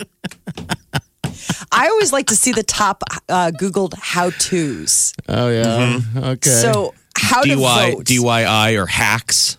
I 1.70 1.86
always 1.88 2.12
like 2.12 2.26
to 2.28 2.36
see 2.36 2.52
the 2.52 2.62
top 2.64 3.02
uh, 3.28 3.52
Googled 3.52 3.94
how 3.96 4.30
tos. 4.30 5.14
Oh, 5.28 5.48
yeah. 5.50 6.00
Okay. 6.16 6.50
So 6.50 6.94
how 7.16 7.42
to 7.42 7.48
DY, 7.48 7.92
vote. 7.92 8.04
DYI 8.04 8.76
or 8.76 8.86
hacks. 8.86 9.56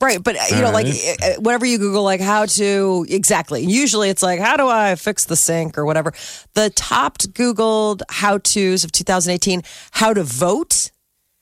Right, 0.00 0.22
but 0.22 0.36
uh, 0.36 0.56
you 0.56 0.62
know, 0.62 0.70
like 0.70 0.86
uh, 0.86 1.40
whenever 1.40 1.66
you 1.66 1.78
Google 1.78 2.02
like 2.02 2.20
how 2.20 2.46
to 2.46 3.06
exactly, 3.08 3.64
usually 3.64 4.08
it's 4.10 4.22
like 4.22 4.40
how 4.40 4.56
do 4.56 4.68
I 4.68 4.94
fix 4.94 5.24
the 5.24 5.36
sink 5.36 5.76
or 5.78 5.84
whatever. 5.84 6.12
The 6.54 6.70
top 6.70 7.18
Googled 7.18 8.02
how 8.08 8.38
tos 8.38 8.84
of 8.84 8.92
2018: 8.92 9.62
how 9.92 10.12
to 10.14 10.22
vote, 10.22 10.90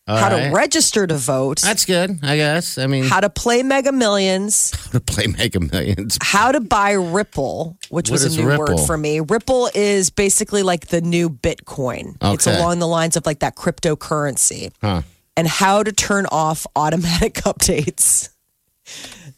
how 0.07 0.31
right. 0.31 0.49
to 0.49 0.55
register 0.55 1.07
to 1.07 1.17
vote, 1.17 1.61
That's 1.63 1.85
good, 1.85 2.21
I 2.23 2.37
guess. 2.37 2.79
I 2.79 2.87
mean, 2.87 3.05
how 3.05 3.21
to 3.21 3.29
play 3.31 3.63
Mega 3.63 3.93
Millions, 3.93 4.73
how 4.75 4.91
to 4.99 5.01
play 5.01 5.27
Mega 5.27 5.61
Millions. 5.61 6.19
how 6.23 6.53
to 6.53 6.61
buy 6.61 6.93
Ripple, 6.93 7.77
which 7.89 8.11
What 8.11 8.23
was 8.23 8.37
a 8.37 8.41
new 8.41 8.49
Ripple? 8.49 8.77
word 8.77 8.87
for 8.87 8.97
me. 8.97 9.21
Ripple 9.21 9.69
is 9.75 10.11
basically 10.11 10.63
like 10.63 10.89
the 10.89 11.01
new 11.01 11.29
Bitcoin. 11.29 12.17
It's 12.23 12.47
along 12.47 12.79
the 12.79 12.87
lines 12.89 13.17
of 13.17 13.27
like 13.27 13.41
that 13.41 13.57
cryptocurrency. 13.57 14.73
Huh. 14.81 15.03
And 15.39 15.47
how 15.47 15.83
to 15.83 15.93
turn 15.93 16.25
off 16.33 16.67
automatic 16.75 17.35
updates. 17.45 18.31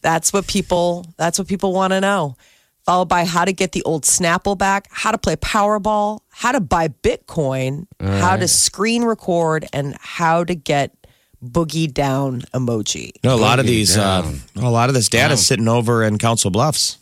That's 0.02 0.32
what 0.32 0.46
people 0.46 1.06
that's 1.16 1.38
what 1.38 1.48
people 1.48 1.72
want 1.72 1.92
to 1.92 2.00
know. 2.00 2.36
Followed 2.86 3.08
by 3.08 3.24
how 3.26 3.44
to 3.44 3.52
get 3.52 3.72
the 3.72 3.82
old 3.82 4.04
Snapple 4.04 4.56
back, 4.56 4.88
how 4.90 5.10
to 5.10 5.18
play 5.18 5.36
Powerball, 5.36 6.20
how 6.30 6.52
to 6.52 6.60
buy 6.60 6.88
Bitcoin, 6.88 7.86
how 8.00 8.36
to 8.36 8.48
screen 8.48 9.04
record, 9.04 9.66
and 9.74 9.94
how 10.00 10.42
to 10.44 10.54
get 10.54 10.94
boogie 11.44 11.92
down 11.92 12.40
emoji. 12.54 13.10
No, 13.22 13.34
a 13.34 13.36
lot 13.36 13.58
of 13.58 13.66
these, 13.66 13.98
uh, 13.98 14.32
a 14.56 14.70
lot 14.70 14.88
of 14.88 14.94
this 14.94 15.08
data 15.10 15.34
is 15.34 15.46
sitting 15.46 15.68
over 15.68 16.02
in 16.02 16.16
Council 16.18 16.50
Bluffs 16.50 16.96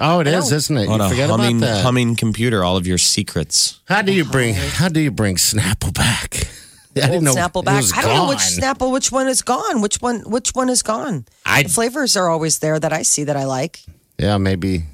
Oh, 0.00 0.18
it 0.18 0.26
is, 0.26 0.50
isn't 0.50 0.76
it? 0.76 0.88
on 0.88 0.98
You 0.98 1.06
a 1.06 1.08
forget 1.08 1.30
humming, 1.30 1.58
about 1.58 1.66
that. 1.68 1.82
humming 1.84 2.16
computer. 2.16 2.64
All 2.64 2.76
of 2.76 2.84
your 2.84 2.98
secrets. 2.98 3.78
How 3.84 4.02
do 4.02 4.12
you 4.12 4.24
bring? 4.24 4.54
How 4.54 4.88
do 4.88 4.98
you 4.98 5.12
bring 5.12 5.36
Snapple 5.36 5.94
back? 5.94 6.48
I 6.96 7.06
didn't 7.06 7.24
know 7.24 7.34
Snapple 7.34 7.64
back. 7.64 7.84
I 7.94 8.02
don't 8.02 8.14
know 8.14 8.28
which. 8.28 8.38
Snapple, 8.38 8.92
which 8.92 9.10
one 9.10 9.26
is 9.28 9.42
gone, 9.42 9.80
which 9.80 9.96
one, 10.00 10.20
which 10.20 10.50
one 10.54 10.68
is 10.68 10.82
gone. 10.82 11.24
I- 11.44 11.62
the 11.64 11.68
flavors 11.68 12.16
are 12.16 12.28
always 12.28 12.58
there 12.60 12.78
that 12.78 12.92
I 12.92 13.02
see 13.02 13.24
that 13.24 13.36
I 13.36 13.44
like. 13.44 13.80
Yeah, 14.18 14.38
maybe. 14.38 14.84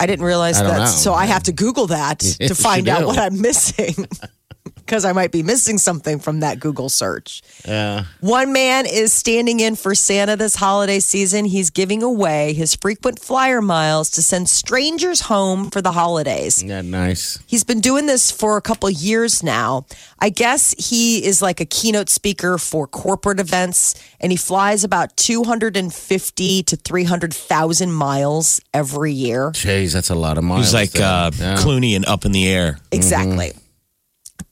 I 0.00 0.06
didn't 0.06 0.24
realize 0.24 0.58
I 0.58 0.62
don't 0.64 0.72
that, 0.72 0.78
know. 0.80 0.86
so 0.86 1.14
I 1.14 1.26
have 1.26 1.44
to 1.44 1.52
Google 1.52 1.86
that 1.88 2.22
Yes, 2.40 2.48
to 2.48 2.54
find 2.56 2.88
out 2.88 3.00
do. 3.02 3.06
what 3.06 3.18
I'm 3.18 3.40
missing. 3.40 3.94
Because 4.64 5.04
I 5.04 5.12
might 5.12 5.32
be 5.32 5.42
missing 5.42 5.78
something 5.78 6.18
from 6.18 6.40
that 6.40 6.60
Google 6.60 6.88
search. 6.88 7.42
Yeah. 7.66 8.04
One 8.20 8.52
man 8.52 8.84
is 8.86 9.12
standing 9.12 9.58
in 9.60 9.74
for 9.74 9.94
Santa 9.94 10.36
this 10.36 10.54
holiday 10.54 11.00
season. 11.00 11.44
He's 11.46 11.70
giving 11.70 12.02
away 12.02 12.52
his 12.52 12.74
frequent 12.76 13.18
flyer 13.18 13.60
miles 13.62 14.10
to 14.10 14.22
send 14.22 14.48
strangers 14.48 15.22
home 15.22 15.70
for 15.70 15.80
the 15.82 15.92
holidays. 15.92 16.62
Yeah, 16.62 16.82
nice. 16.82 17.38
He's 17.46 17.64
been 17.64 17.80
doing 17.80 18.06
this 18.06 18.30
for 18.30 18.56
a 18.56 18.60
couple 18.60 18.88
years 18.90 19.42
now. 19.42 19.86
I 20.20 20.28
guess 20.28 20.74
he 20.78 21.24
is 21.24 21.40
like 21.42 21.60
a 21.60 21.64
keynote 21.64 22.08
speaker 22.08 22.58
for 22.58 22.86
corporate 22.86 23.40
events, 23.40 23.94
and 24.20 24.30
he 24.30 24.36
flies 24.36 24.84
about 24.84 25.16
250 25.16 26.62
to 26.64 26.76
300,000 26.76 27.92
miles 27.92 28.60
every 28.74 29.12
year. 29.12 29.50
Jeez, 29.52 29.92
that's 29.92 30.10
a 30.10 30.14
lot 30.14 30.38
of 30.38 30.44
miles. 30.44 30.66
He's 30.66 30.74
like 30.74 30.90
there. 30.92 31.02
uh, 31.06 31.30
Yeah. 31.36 31.56
Clooney 31.56 31.96
and 31.96 32.04
Up 32.06 32.24
in 32.24 32.32
the 32.32 32.46
Air. 32.48 32.78
Exactly. 32.90 33.52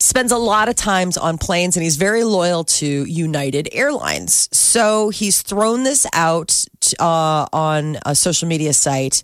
Spends 0.03 0.33
a 0.33 0.39
lot 0.39 0.71
of 0.71 0.77
times 0.77 1.19
on 1.19 1.37
planes 1.37 1.77
and 1.77 1.85
he's 1.85 1.97
very 1.97 2.25
loyal 2.25 2.65
to 2.65 3.05
United 3.05 3.69
Airlines. 3.73 4.49
So 4.51 5.11
he's 5.11 5.43
thrown 5.43 5.85
this 5.85 6.07
out 6.15 6.65
uh, 6.99 7.47
on 7.53 7.99
a 8.07 8.15
social 8.15 8.49
media 8.49 8.73
site 8.73 9.23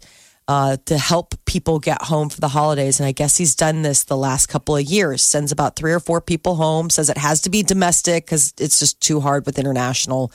uh, 0.48 0.76
to 0.84 0.98
help 0.98 1.34
people 1.46 1.78
get 1.78 2.02
home 2.02 2.28
for 2.28 2.42
the 2.42 2.48
holidays. 2.48 3.00
And 3.00 3.06
I 3.06 3.12
guess 3.12 3.38
he's 3.38 3.54
done 3.54 3.80
this 3.80 4.04
the 4.04 4.18
last 4.18 4.46
couple 4.48 4.76
of 4.76 4.84
years. 4.84 5.22
Sends 5.22 5.50
about 5.50 5.76
three 5.76 5.92
or 5.92 5.98
four 5.98 6.20
people 6.20 6.56
home, 6.56 6.90
says 6.90 7.08
it 7.08 7.16
has 7.16 7.40
to 7.42 7.50
be 7.50 7.62
domestic 7.62 8.26
because 8.26 8.52
it's 8.60 8.78
just 8.78 9.00
too 9.00 9.20
hard 9.20 9.46
with 9.46 9.58
international. 9.58 10.30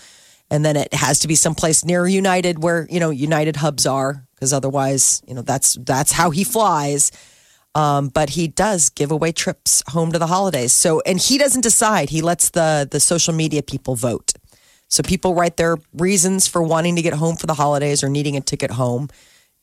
And 0.50 0.66
then 0.66 0.76
it 0.76 0.92
has 0.92 1.20
to 1.20 1.28
be 1.28 1.36
someplace 1.36 1.86
near 1.86 2.08
United 2.08 2.64
where, 2.64 2.88
you 2.90 3.00
know, 3.00 3.12
United 3.12 3.58
hubs 3.58 3.86
are 3.86 4.26
because 4.34 4.54
otherwise, 4.54 5.22
you 5.28 5.36
know, 5.36 5.44
that's 5.44 5.76
that's 5.76 6.12
how 6.12 6.32
he 6.32 6.44
flies 6.44 7.12
Um, 7.74 8.10
but 8.10 8.32
he 8.32 8.48
does 8.48 8.90
give 8.90 9.12
away 9.12 9.32
trips 9.32 9.82
home 9.88 10.12
to 10.12 10.20
the 10.20 10.28
holidays. 10.28 10.74
So, 10.74 11.02
and 11.06 11.20
he 11.20 11.38
doesn't 11.38 11.62
decide. 11.62 12.10
He 12.10 12.22
lets 12.22 12.50
the 12.50 12.88
the 12.90 13.00
social 13.00 13.34
media 13.34 13.64
people 13.64 13.96
vote. 13.96 14.34
So 14.92 15.04
people 15.04 15.34
write 15.34 15.56
their 15.56 15.78
reasons 15.94 16.48
for 16.48 16.62
wanting 16.62 16.98
to 16.98 17.02
get 17.02 17.14
home 17.14 17.38
for 17.38 17.48
the 17.48 17.54
holidays 17.54 18.04
or 18.04 18.10
needing 18.10 18.36
a 18.36 18.42
ticket 18.42 18.72
home, 18.72 19.08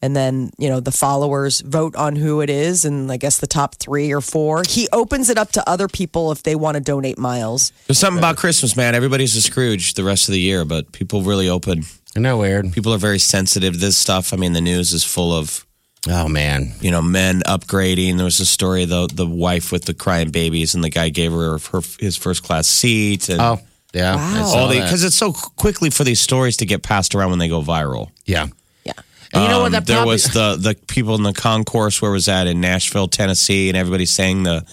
and 0.01 0.17
then 0.17 0.51
you 0.57 0.71
know 0.71 0.81
the 0.81 0.91
followers 0.91 1.61
vote 1.61 1.95
on 1.97 2.17
who 2.17 2.41
it 2.41 2.49
is, 2.49 2.87
and 2.87 3.13
I 3.13 3.19
guess 3.19 3.37
the 3.37 3.47
top 3.47 3.75
three 3.75 4.11
or 4.11 4.23
four. 4.23 4.63
He 4.67 4.89
opens 4.91 5.29
it 5.29 5.37
up 5.37 5.53
to 5.53 5.69
other 5.69 5.87
people 5.87 6.33
if 6.33 6.45
they 6.45 6.55
want 6.55 6.77
to 6.77 6.81
donate 6.81 7.19
miles. 7.19 7.73
There's 7.87 7.99
something 7.99 8.19
about 8.19 8.39
Christmas, 8.39 8.75
man. 8.75 8.95
Everybody's 8.95 9.37
a 9.37 9.43
Scrooge 9.43 9.93
the 9.95 10.05
rest 10.05 10.31
of 10.31 10.33
the 10.33 10.41
year, 10.41 10.65
but 10.65 10.93
people 10.93 11.21
really 11.21 11.51
open. 11.51 11.83
I 12.17 12.21
know, 12.21 12.39
weird? 12.39 12.73
People 12.73 12.95
are 12.95 12.99
very 12.99 13.19
sensitive 13.19 13.75
to 13.75 13.79
this 13.79 13.99
stuff. 13.99 14.33
I 14.33 14.39
mean, 14.39 14.55
the 14.55 14.63
news 14.63 14.95
is 14.95 15.05
full 15.05 15.31
of 15.31 15.67
Oh 16.09 16.29
man. 16.29 16.73
you 16.81 16.91
know 16.91 17.03
men 17.03 17.43
upgrading. 17.47 18.17
There 18.17 18.25
was 18.25 18.41
a 18.41 18.47
story 18.47 18.85
the 18.85 19.09
the 19.13 19.27
wife 19.27 19.73
with 19.73 19.85
the 19.85 19.95
crying 19.95 20.31
babies, 20.31 20.75
and 20.75 20.85
the 20.85 20.91
guy 20.91 21.09
gave 21.09 21.33
her, 21.33 21.59
her 21.59 21.81
his 21.99 22.17
first 22.17 22.43
class 22.45 22.67
seat. 22.69 23.29
And 23.29 23.41
Oh 23.41 23.59
yeah. 23.93 24.15
Wow. 24.17 24.45
all 24.55 24.69
because 24.69 25.03
it's 25.05 25.17
so 25.17 25.33
quickly 25.33 25.91
for 25.91 26.05
these 26.05 26.21
stories 26.21 26.57
to 26.59 26.67
get 26.67 26.83
passed 26.83 27.15
around 27.15 27.31
when 27.31 27.39
they 27.39 27.49
go 27.49 27.63
viral. 27.63 28.11
yeah. 28.27 28.47
Yeah. 28.85 28.93
And 29.35 29.43
you 29.43 29.49
know 29.51 29.59
what? 29.61 29.67
Um, 29.67 29.73
That 29.73 29.87
there 29.87 30.07
was 30.07 30.25
the 30.25 30.57
the 30.59 30.75
people 30.87 31.15
in 31.17 31.23
the 31.23 31.33
concourse. 31.35 32.01
Where 32.01 32.11
was 32.13 32.27
that 32.27 32.47
in 32.47 32.61
Nashville, 32.61 33.09
Tennessee, 33.09 33.69
and 33.69 33.77
everybody 33.77 34.07
sang 34.07 34.45
the 34.45 34.65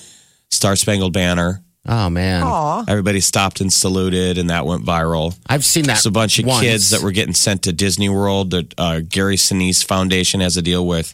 Star 0.50 0.75
Spangled 0.77 1.12
Banner. 1.12 1.62
Oh 1.88 2.10
man. 2.10 2.44
Aw. 2.44 2.86
Everybody 2.88 3.20
stopped 3.20 3.62
and 3.62 3.72
saluted, 3.72 4.38
and 4.38 4.50
that 4.50 4.65
went 4.65 4.84
viral. 4.86 5.38
I've 5.48 5.63
seen 5.65 5.84
that. 5.86 5.98
It's 5.98 6.06
a 6.06 6.12
bunch 6.12 6.39
of 6.39 6.46
once. 6.46 6.62
kids 6.62 6.89
that 6.89 7.01
were 7.01 7.12
getting 7.12 7.34
sent 7.36 7.63
to 7.63 7.74
Disney 7.74 8.10
World. 8.10 8.51
The 8.51 8.68
uh, 8.77 9.01
Gary 9.08 9.36
Sinise 9.36 9.84
Foundation 9.86 10.42
has 10.42 10.58
a 10.58 10.62
deal 10.62 10.86
with 10.88 11.13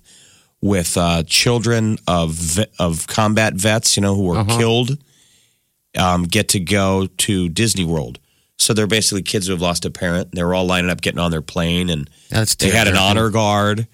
with 0.62 0.96
uh, 0.98 1.24
children 1.28 1.98
of 2.08 2.58
of 2.80 3.08
combat 3.08 3.54
vets, 3.56 3.98
you 3.98 4.02
know, 4.02 4.16
who 4.16 4.24
were 4.24 4.38
Uh-huh. 4.38 4.58
killed, 4.58 4.98
um, 5.98 6.24
get 6.24 6.48
to 6.50 6.60
go 6.60 7.08
to 7.18 7.50
Disney 7.50 7.84
World. 7.84 8.20
So 8.58 8.74
they're 8.74 8.86
basically 8.88 9.24
kids 9.24 9.48
who 9.48 9.54
have 9.54 9.62
lost 9.62 9.86
a 9.86 9.90
parent. 9.90 10.34
They 10.34 10.44
were 10.44 10.54
all 10.54 10.66
lining 10.66 10.92
up, 10.92 11.02
getting 11.02 11.20
on 11.20 11.32
their 11.32 11.42
plane, 11.42 11.90
and 11.90 12.10
That's 12.30 12.54
they 12.56 12.70
had 12.70 12.88
an 12.88 12.96
honor 12.96 13.30
guard. 13.32 13.88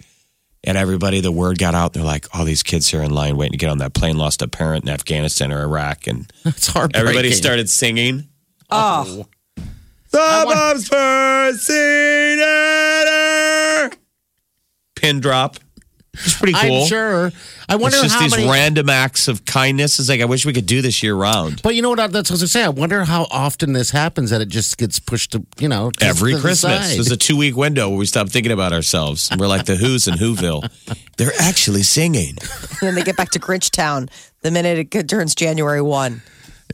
And 0.68 0.78
everybody, 0.78 1.22
the 1.22 1.32
word 1.32 1.58
got 1.58 1.74
out. 1.76 1.94
They're 1.94 2.04
like, 2.04 2.28
"All 2.36 2.44
these 2.44 2.62
kids 2.62 2.90
here 2.90 3.02
in 3.02 3.12
line 3.12 3.38
waiting 3.38 3.54
to 3.54 3.58
get 3.58 3.70
on 3.70 3.78
that 3.78 3.94
plane 3.94 4.18
lost 4.18 4.42
a 4.42 4.50
parent 4.50 4.84
in 4.84 4.90
Afghanistan 4.90 5.52
or 5.54 5.62
Iraq." 5.64 6.08
And 6.08 6.30
It's 6.46 6.68
hard. 6.68 6.94
everybody 6.94 7.32
started 7.32 7.70
singing. 7.70 8.28
Oh, 8.70 9.26
Someone's 10.12 10.90
first 10.90 11.66
senator. 11.68 12.46
Pin 14.96 15.22
drop. 15.22 15.58
It's 16.14 16.38
pretty 16.38 16.54
cool. 16.54 16.82
I'm 16.82 16.88
sure. 16.88 17.32
I 17.70 17.76
wonder 17.76 17.98
It's 17.98 18.04
just 18.06 18.16
how 18.16 18.22
these 18.22 18.32
many. 18.36 18.50
random 18.50 18.90
acts 18.90 19.28
of 19.28 19.46
kindness. 19.46 20.00
It's 20.00 20.10
like 20.10 20.20
I 20.22 20.26
wish 20.26 20.46
we 20.48 20.54
could 20.54 20.66
do 20.66 20.82
this 20.82 21.04
year 21.04 21.14
round. 21.16 21.62
but 21.62 21.76
you 21.76 21.82
know 21.84 21.90
what? 21.92 21.98
That's 22.12 22.14
what 22.14 22.32
I 22.32 22.34
was 22.34 22.42
gonna 22.42 22.48
say. 22.48 22.64
I 22.64 22.70
wonder 22.70 23.04
how 23.06 23.28
often 23.30 23.74
this 23.74 23.92
happens 23.92 24.32
that 24.32 24.42
it 24.42 24.48
just 24.50 24.78
gets 24.78 24.98
pushed 25.00 25.34
to 25.34 25.46
you 25.60 25.68
know 25.68 25.92
just 25.92 26.04
Every 26.04 26.32
to 26.32 26.38
the 26.38 26.42
Christmas, 26.42 26.88
side. 26.90 26.96
there's 26.98 27.12
a 27.12 27.18
two 27.18 27.38
week 27.38 27.56
window 27.56 27.90
where 27.90 28.00
we 28.00 28.06
stop 28.08 28.30
thinking 28.30 28.52
about 28.52 28.74
ourselves. 28.74 29.30
And 29.30 29.40
we're 29.40 29.48
like 29.48 29.66
the 29.66 29.76
Who's 29.76 30.08
in 30.08 30.16
Whoville. 30.16 30.68
They're 31.18 31.32
actually 31.40 31.84
singing. 31.84 32.36
and 32.40 32.80
then 32.82 32.96
they 32.96 33.04
get 33.04 33.16
back 33.18 33.30
to 33.32 33.40
Grinch 33.40 33.70
Town 33.70 34.10
the 34.42 34.50
minute 34.52 34.94
it 34.96 35.08
turns 35.10 35.36
January 35.36 35.82
one. 35.82 36.22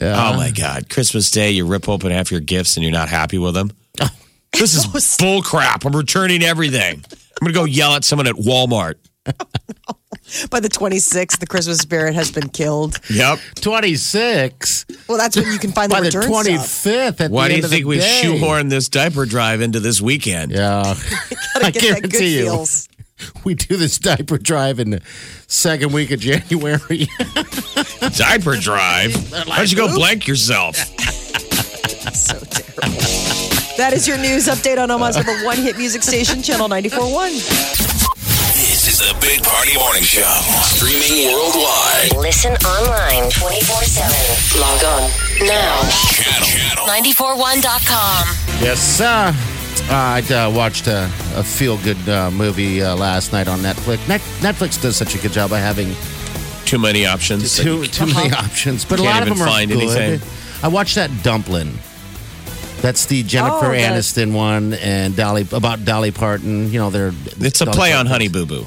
Oh 0.02 0.36
my 0.38 0.52
God. 0.52 0.90
Christmas 0.90 1.30
Day, 1.32 1.52
you 1.52 1.66
rip 1.66 1.88
open 1.90 2.12
half 2.12 2.32
your 2.32 2.40
gifts 2.42 2.78
and 2.78 2.84
you're 2.84 2.92
not 2.94 3.10
happy 3.10 3.38
with 3.38 3.54
them. 3.56 3.72
This 4.54 4.76
is 4.76 5.18
bull 5.18 5.42
crap. 5.42 5.84
I'm 5.84 5.96
returning 5.96 6.44
everything. 6.44 7.04
I'm 7.12 7.40
going 7.42 7.52
to 7.54 7.60
go 7.60 7.64
yell 7.66 7.94
at 7.96 8.04
someone 8.04 8.28
at 8.28 8.36
Walmart. 8.36 8.96
By 10.50 10.60
the 10.60 10.70
26th, 10.70 11.40
the 11.40 11.46
Christmas 11.48 11.78
spirit 11.80 12.16
has 12.16 12.32
been 12.32 12.50
killed. 12.50 13.00
Yep. 13.10 13.40
26 13.62 14.86
Well, 15.08 15.18
that's 15.18 15.36
when 15.36 15.52
you 15.52 15.60
can 15.60 15.72
find 15.72 15.92
the 15.92 15.96
by 15.96 16.02
the 16.02 16.06
return 16.08 16.24
stuff. 16.24 16.84
25th. 16.84 17.22
At 17.22 17.32
Why 17.32 17.50
the 17.50 17.50
do 17.50 17.54
end 17.56 17.58
you 17.62 17.64
of 17.66 17.70
the 17.70 17.76
think 17.76 17.86
we 17.88 17.98
day. 18.00 18.22
shoehorn 18.24 18.70
this 18.70 18.90
diaper 18.90 19.26
drive 19.26 19.62
into 19.62 19.80
this 19.80 20.02
weekend? 20.02 20.52
Yeah, 20.52 20.82
Gotta 21.54 21.66
I 21.68 21.72
get 21.72 21.82
that 21.82 22.02
good 22.04 22.12
guarantee 22.12 22.38
you. 22.38 22.44
feels. 22.46 22.88
we 23.44 23.54
do 23.54 23.78
this 23.78 23.98
diaper 24.00 24.38
drive 24.38 24.80
in 24.80 24.90
the 24.92 25.02
second 25.48 25.94
week 25.94 26.12
of 26.12 26.20
January. 26.20 27.08
Diaper 28.16 28.56
drive? 28.58 29.14
Why 29.48 29.58
don't 29.58 29.70
you 29.72 29.78
go 29.78 29.94
blank 29.94 30.28
yourself? 30.28 30.76
So 32.16 32.40
terrible. 32.40 32.98
That 33.78 33.92
is 33.94 34.08
your 34.08 34.18
news 34.18 34.48
update 34.48 34.82
on 34.82 34.90
Omaha's 34.92 35.16
number 35.18 35.34
one 35.46 35.58
hit 35.58 35.78
music 35.78 36.02
station, 36.04 36.42
Channel 36.42 36.70
94.1. 36.70 38.13
This 38.94 39.02
is 39.02 39.12
the 39.12 39.20
Big 39.22 39.42
Party 39.42 39.76
Morning 39.76 40.04
Show. 40.04 40.22
Streaming 40.62 41.34
worldwide. 41.34 42.16
Listen 42.16 42.54
online 42.62 43.28
24 43.32 43.82
7. 43.82 44.62
Log 44.62 44.84
on 44.84 45.10
now. 45.48 45.82
Channel. 46.14 46.46
Channel. 46.46 46.86
941.com. 46.86 48.28
yes, 48.62 49.02
uh, 49.02 49.34
I 49.90 50.22
uh, 50.32 50.52
watched 50.56 50.86
a, 50.86 51.06
a 51.36 51.44
feel 51.44 51.78
good 51.80 52.08
uh, 52.08 52.30
movie 52.30 52.84
uh, 52.84 52.96
last 52.96 53.34
night 53.34 53.48
on 53.48 53.62
Netflix. 53.62 54.08
Net- 54.08 54.22
Netflix 54.42 54.80
does 54.80 54.96
such 54.96 55.16
a 55.16 55.18
good 55.18 55.32
job 55.32 55.52
of 55.52 55.58
having 55.58 55.96
Too 56.66 56.78
many 56.78 57.08
options. 57.08 57.58
too 57.58 57.86
too 57.88 58.06
many 58.06 58.30
Uh-huh. 58.32 58.46
options, 58.46 58.86
but 58.86 59.00
a 59.00 59.02
Can't 59.02 59.12
lot 59.16 59.22
of 59.24 59.28
even 59.30 59.40
them 59.40 59.48
are 59.48 59.52
find 59.52 59.72
good. 59.72 59.82
anything. 59.82 60.30
I 60.62 60.68
watched 60.68 60.94
that 60.96 61.10
Dumpling. 61.24 61.80
That's 62.84 63.06
the 63.06 63.24
Jennifer 63.24 63.68
Oh, 63.68 63.72
the- 63.72 63.78
Aniston 63.78 64.34
one 64.34 64.74
and 64.74 65.16
Dolly 65.16 65.48
about 65.54 65.86
Dolly 65.86 66.12
Parton. 66.12 66.70
You 66.70 66.80
know, 66.80 66.90
they're 66.90 67.14
It's 67.40 67.62
a 67.62 67.66
Dolly 67.66 67.78
play 67.78 67.94
on 67.94 68.08
Honey 68.08 68.28
Boo 68.28 68.46
Boo. 68.46 68.66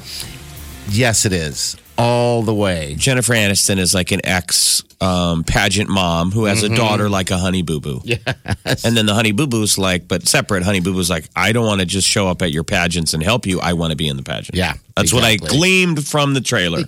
Yes, 0.88 1.26
it 1.26 1.35
is 1.35 1.76
all 1.99 2.42
the 2.42 2.54
way. 2.54 2.94
Jennifer 2.99 3.35
Aniston 3.35 3.78
is 3.78 3.92
like 3.92 4.12
an 4.12 4.23
ex 4.25 4.82
um, 5.02 5.44
pageant 5.44 5.90
mom 5.90 6.30
who 6.30 6.44
has 6.46 6.62
a 6.62 6.75
daughter 6.75 7.11
like 7.11 7.30
a 7.30 7.37
Honey 7.37 7.61
Boo 7.61 7.78
Boo. 7.78 8.00
Yes. 8.04 8.85
And 8.87 8.96
then 8.96 9.04
the 9.04 9.12
Honey 9.12 9.32
Boo 9.32 9.46
Boo's 9.46 9.76
like, 9.76 10.08
but 10.08 10.26
separate 10.26 10.62
Honey 10.62 10.80
Boo 10.80 10.94
Boo's 10.94 11.11
like, 11.11 11.28
I 11.37 11.52
don't 11.52 11.66
want 11.66 11.80
to 11.80 11.87
just 11.87 12.08
show 12.08 12.26
up 12.28 12.40
at 12.40 12.52
your 12.52 12.64
pageants 12.64 13.12
and 13.12 13.23
help 13.23 13.44
you. 13.44 13.61
I 13.61 13.75
want 13.75 13.90
to 13.90 13.96
be 13.96 14.08
in 14.08 14.16
the 14.16 14.23
pageant. 14.23 14.56
Yeah, 14.56 14.75
That's 14.96 15.12
what 15.12 15.25
I 15.25 15.37
gleamed 15.37 16.06
from 16.06 16.32
the 16.32 16.40
trailer. 16.40 16.85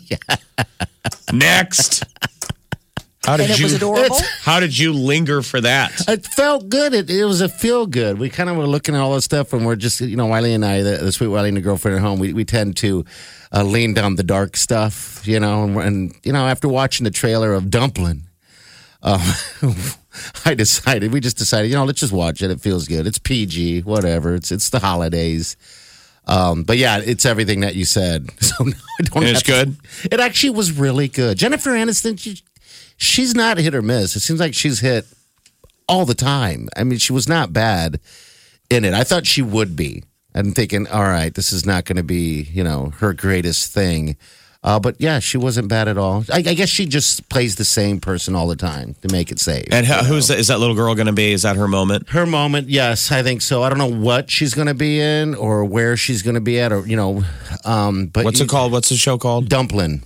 Next. 1.32 2.04
How 3.28 3.36
did 3.36 3.44
And 3.44 3.52
it 3.52 3.58
you 3.58 3.64
was 3.66 3.74
adorable. 3.74 4.16
How 4.42 4.58
did 4.60 4.76
you 4.78 4.92
linger 4.92 5.42
for 5.42 5.60
that? 5.60 5.92
It 6.08 6.24
felt 6.26 6.68
good. 6.68 6.94
It, 6.94 7.10
it 7.10 7.24
was 7.24 7.40
a 7.42 7.48
feel 7.48 7.86
good. 7.86 8.18
We 8.18 8.30
kind 8.30 8.48
of 8.48 8.56
were 8.56 8.66
looking 8.66 8.94
at 8.94 9.00
all 9.00 9.14
this 9.14 9.24
stuff, 9.24 9.52
and 9.52 9.66
we're 9.66 9.76
just, 9.76 10.00
you 10.00 10.16
know, 10.16 10.26
Wiley 10.26 10.54
and 10.54 10.64
I, 10.64 10.82
the, 10.82 10.96
the 10.96 11.12
sweet 11.12 11.26
Wiley 11.28 11.48
and 11.48 11.56
the 11.56 11.60
girlfriend 11.60 11.96
at 11.96 12.02
home, 12.02 12.18
we, 12.18 12.32
we 12.32 12.44
tend 12.44 12.76
to 12.78 13.04
uh, 13.52 13.62
lean 13.64 13.92
down 13.94 14.16
the 14.16 14.22
dark 14.22 14.56
stuff, 14.56 15.26
you 15.28 15.38
know. 15.40 15.64
And, 15.64 15.76
and 15.76 16.14
you 16.24 16.32
know, 16.32 16.46
after 16.46 16.68
watching 16.68 17.04
the 17.04 17.10
trailer 17.10 17.52
of 17.52 17.70
Dumpling, 17.70 18.22
um, 19.02 19.20
I 20.44 20.54
decided 20.54 21.12
we 21.12 21.20
just 21.20 21.36
decided, 21.38 21.68
you 21.70 21.76
know, 21.76 21.84
let's 21.84 22.00
just 22.00 22.12
watch 22.12 22.42
it. 22.42 22.50
It 22.50 22.60
feels 22.60 22.88
good. 22.88 23.06
It's 23.06 23.18
PG, 23.18 23.82
whatever. 23.82 24.34
It's 24.34 24.50
it's 24.50 24.70
the 24.70 24.80
holidays. 24.80 25.56
Um, 26.26 26.62
but 26.64 26.76
yeah, 26.76 26.98
it's 27.02 27.24
everything 27.24 27.60
that 27.60 27.74
you 27.74 27.84
said. 27.84 28.30
So 28.40 28.64
no, 28.64 28.72
I 29.00 29.02
don't. 29.04 29.22
And 29.22 29.36
it's 29.36 29.46
have 29.46 29.66
to- 29.66 29.70
good? 30.02 30.12
It 30.12 30.20
actually 30.20 30.50
was 30.50 30.72
really 30.72 31.06
good. 31.08 31.38
Jennifer 31.38 31.70
Aniston, 31.70 32.18
she, 32.18 32.40
she's 32.98 33.34
not 33.34 33.56
hit 33.56 33.74
or 33.74 33.80
miss. 33.80 34.14
It 34.14 34.20
seems 34.20 34.40
like 34.40 34.52
she's 34.52 34.80
hit 34.80 35.06
all 35.88 36.04
the 36.04 36.14
time. 36.14 36.68
I 36.76 36.84
mean, 36.84 36.98
she 36.98 37.14
was 37.14 37.26
not 37.26 37.54
bad 37.54 37.98
in 38.68 38.84
it. 38.84 38.92
I 38.92 39.04
thought 39.04 39.26
she 39.26 39.40
would 39.40 39.74
be. 39.74 40.04
I'm 40.34 40.52
thinking, 40.52 40.86
all 40.86 41.04
right, 41.04 41.34
this 41.34 41.52
is 41.52 41.64
not 41.64 41.86
going 41.86 41.96
to 41.96 42.02
be, 42.02 42.42
you 42.52 42.62
know, 42.62 42.92
her 42.98 43.14
greatest 43.14 43.72
thing. 43.72 44.16
Uh, 44.62 44.78
but 44.78 44.96
yeah, 45.00 45.20
she 45.20 45.38
wasn't 45.38 45.68
bad 45.68 45.88
at 45.88 45.96
all. 45.96 46.24
I, 46.32 46.38
I 46.38 46.54
guess 46.54 46.68
she 46.68 46.84
just 46.84 47.28
plays 47.28 47.56
the 47.56 47.64
same 47.64 48.00
person 48.00 48.34
all 48.34 48.48
the 48.48 48.56
time 48.56 48.94
to 49.02 49.12
make 49.12 49.30
it 49.30 49.38
safe. 49.38 49.68
And 49.70 49.86
how, 49.86 50.02
who's 50.02 50.28
that, 50.28 50.38
is 50.38 50.48
that 50.48 50.58
little 50.58 50.74
girl 50.74 50.94
going 50.94 51.06
to 51.06 51.12
be? 51.12 51.32
Is 51.32 51.42
that 51.42 51.56
her 51.56 51.68
moment? 51.68 52.08
her 52.10 52.26
moment, 52.26 52.68
yes, 52.68 53.10
I 53.12 53.22
think 53.22 53.40
so. 53.40 53.62
I 53.62 53.68
don't 53.68 53.78
know 53.78 53.86
what 53.90 54.30
she's 54.30 54.54
going 54.54 54.66
to 54.66 54.74
be 54.74 55.00
in 55.00 55.36
or 55.36 55.64
where 55.64 55.96
she's 55.96 56.22
going 56.22 56.34
to 56.34 56.40
be 56.40 56.60
at, 56.60 56.72
or 56.72 56.86
you 56.86 56.96
know, 56.96 57.22
um, 57.64 58.06
but 58.06 58.24
What's 58.24 58.40
it 58.40 58.48
called? 58.48 58.72
What's 58.72 58.88
the 58.88 58.96
show 58.96 59.16
called? 59.16 59.48
Dumpling, 59.48 60.02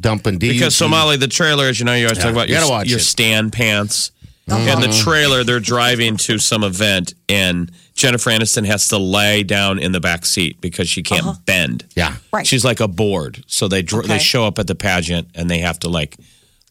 dumpling. 0.00 0.38
D- 0.38 0.48
Because 0.52 0.74
Somali, 0.76 1.16
the 1.16 1.28
trailer, 1.28 1.66
as 1.66 1.78
you 1.78 1.84
know, 1.84 1.94
you 1.94 2.06
always 2.06 2.18
Yeah, 2.18 2.24
talk 2.24 2.32
about 2.32 2.48
you 2.48 2.56
your, 2.56 2.68
watch 2.68 2.88
your 2.88 2.98
it. 2.98 3.02
stand 3.02 3.52
pants. 3.52 4.10
And 4.46 4.82
the 4.82 4.88
uh-huh. 4.90 5.02
trailer, 5.02 5.42
they're 5.42 5.58
driving 5.58 6.18
to 6.18 6.38
some 6.38 6.64
event, 6.64 7.14
and 7.30 7.72
Jennifer 7.94 8.28
Aniston 8.30 8.66
has 8.66 8.88
to 8.88 8.98
lay 8.98 9.42
down 9.42 9.78
in 9.78 9.92
the 9.92 10.00
back 10.00 10.26
seat 10.26 10.60
because 10.60 10.86
she 10.86 11.02
can't 11.02 11.22
uh-huh. 11.26 11.38
bend. 11.46 11.86
Yeah, 11.96 12.16
Right. 12.30 12.46
She's 12.46 12.62
like 12.62 12.80
a 12.80 12.88
board. 12.88 13.42
So 13.46 13.68
they 13.68 13.80
dr- 13.80 14.06
they 14.06 14.18
show 14.18 14.44
up 14.44 14.58
at 14.58 14.66
the 14.66 14.74
pageant, 14.74 15.28
and 15.34 15.50
they 15.50 15.60
have 15.60 15.78
to 15.80 15.88
like 15.88 16.18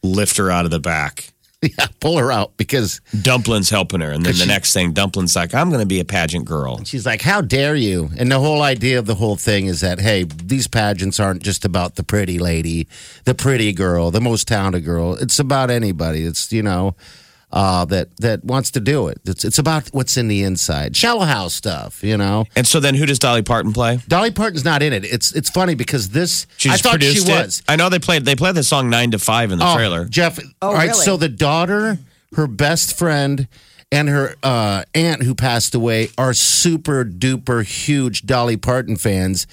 lift 0.04 0.36
her 0.36 0.52
out 0.52 0.66
of 0.66 0.70
the 0.70 0.78
back. 0.78 1.32
yeah, 1.78 1.86
pull 2.00 2.18
her 2.18 2.30
out 2.30 2.56
because 2.56 3.00
Dumpling's 3.22 3.70
helping 3.70 4.00
her, 4.00 4.10
and 4.10 4.24
then 4.24 4.36
the 4.36 4.46
next 4.46 4.72
thing, 4.72 4.92
Dumpling's 4.92 5.34
like, 5.34 5.54
"I'm 5.54 5.68
going 5.68 5.80
to 5.80 5.86
be 5.86 6.00
a 6.00 6.04
pageant 6.04 6.44
girl." 6.44 6.82
She's 6.84 7.06
like, 7.06 7.22
How 7.22 7.40
dare 7.40 7.74
you? 7.74 8.10
And 8.18 8.30
the 8.30 8.38
whole 8.38 8.62
idea 8.62 8.98
of 8.98 9.06
the 9.06 9.14
whole 9.14 9.36
thing 9.36 9.66
is 9.66 9.80
that, 9.80 10.00
hey, 10.00 10.24
these 10.24 10.66
pageants 10.66 11.18
aren't 11.18 11.42
just 11.42 11.64
about 11.64 11.96
the 11.96 12.02
pretty 12.02 12.38
lady, 12.38 12.86
the 13.24 13.34
pretty 13.34 13.72
girl, 13.72 14.10
the 14.10 14.20
most 14.20 14.46
talented 14.48 14.84
girl. 14.84 15.14
It's 15.14 15.38
about 15.38 15.70
anybody. 15.70 16.24
It's, 16.24 16.52
you 16.52 16.62
know, 16.62 16.94
uh, 17.54 17.84
that 17.86 18.14
that 18.18 18.44
wants 18.44 18.72
to 18.72 18.80
do 18.80 19.06
it. 19.08 19.18
It's 19.24 19.44
it's 19.44 19.58
about 19.58 19.88
what's 19.92 20.16
in 20.16 20.26
the 20.28 20.42
inside. 20.42 20.96
Shallow 20.96 21.24
house 21.24 21.54
stuff, 21.54 22.02
you 22.02 22.16
know. 22.18 22.46
And 22.56 22.66
so 22.66 22.80
then, 22.80 22.94
who 22.96 23.06
does 23.06 23.18
Dolly 23.20 23.42
Parton 23.42 23.72
play? 23.72 24.00
Dolly 24.08 24.32
Parton's 24.32 24.64
not 24.64 24.82
in 24.82 24.92
it. 24.92 25.04
It's 25.04 25.32
it's 25.32 25.48
funny 25.50 25.74
because 25.76 26.10
this 26.10 26.46
She 26.56 26.68
I 26.68 26.72
just 26.72 26.82
thought 26.82 27.00
she 27.00 27.08
produced 27.08 27.28
was. 27.28 27.58
it. 27.60 27.64
I 27.68 27.76
know 27.76 27.88
they 27.88 28.00
played 28.00 28.24
they 28.24 28.34
played 28.34 28.56
the 28.56 28.64
song 28.64 28.90
Nine 28.90 29.12
to 29.12 29.18
Five 29.20 29.52
in 29.52 29.58
the 29.60 29.66
Oh, 29.70 29.74
trailer. 29.76 30.04
Jeff. 30.06 30.38
Oh, 30.60 30.68
all 30.68 30.74
right. 30.74 30.88
really? 30.88 31.04
So 31.04 31.16
the 31.16 31.28
daughter, 31.28 31.98
her 32.34 32.46
best 32.48 32.98
friend, 32.98 33.46
and 33.92 34.08
her 34.08 34.34
uh, 34.42 34.82
aunt 34.92 35.22
who 35.22 35.36
passed 35.36 35.76
away 35.76 36.08
are 36.18 36.34
super 36.34 37.04
duper 37.04 37.64
huge 37.64 38.26
Dolly 38.26 38.56
Parton 38.56 38.96
fans. 38.96 39.46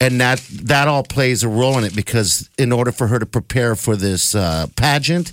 And 0.00 0.20
that 0.20 0.38
that 0.64 0.86
all 0.86 1.02
plays 1.02 1.42
a 1.42 1.48
role 1.48 1.76
in 1.78 1.84
it 1.84 1.96
because 1.96 2.48
in 2.58 2.70
order 2.72 2.92
for 2.92 3.06
her 3.08 3.18
to 3.18 3.26
prepare 3.26 3.74
for 3.74 3.96
this 3.96 4.34
uh, 4.34 4.66
pageant, 4.76 5.32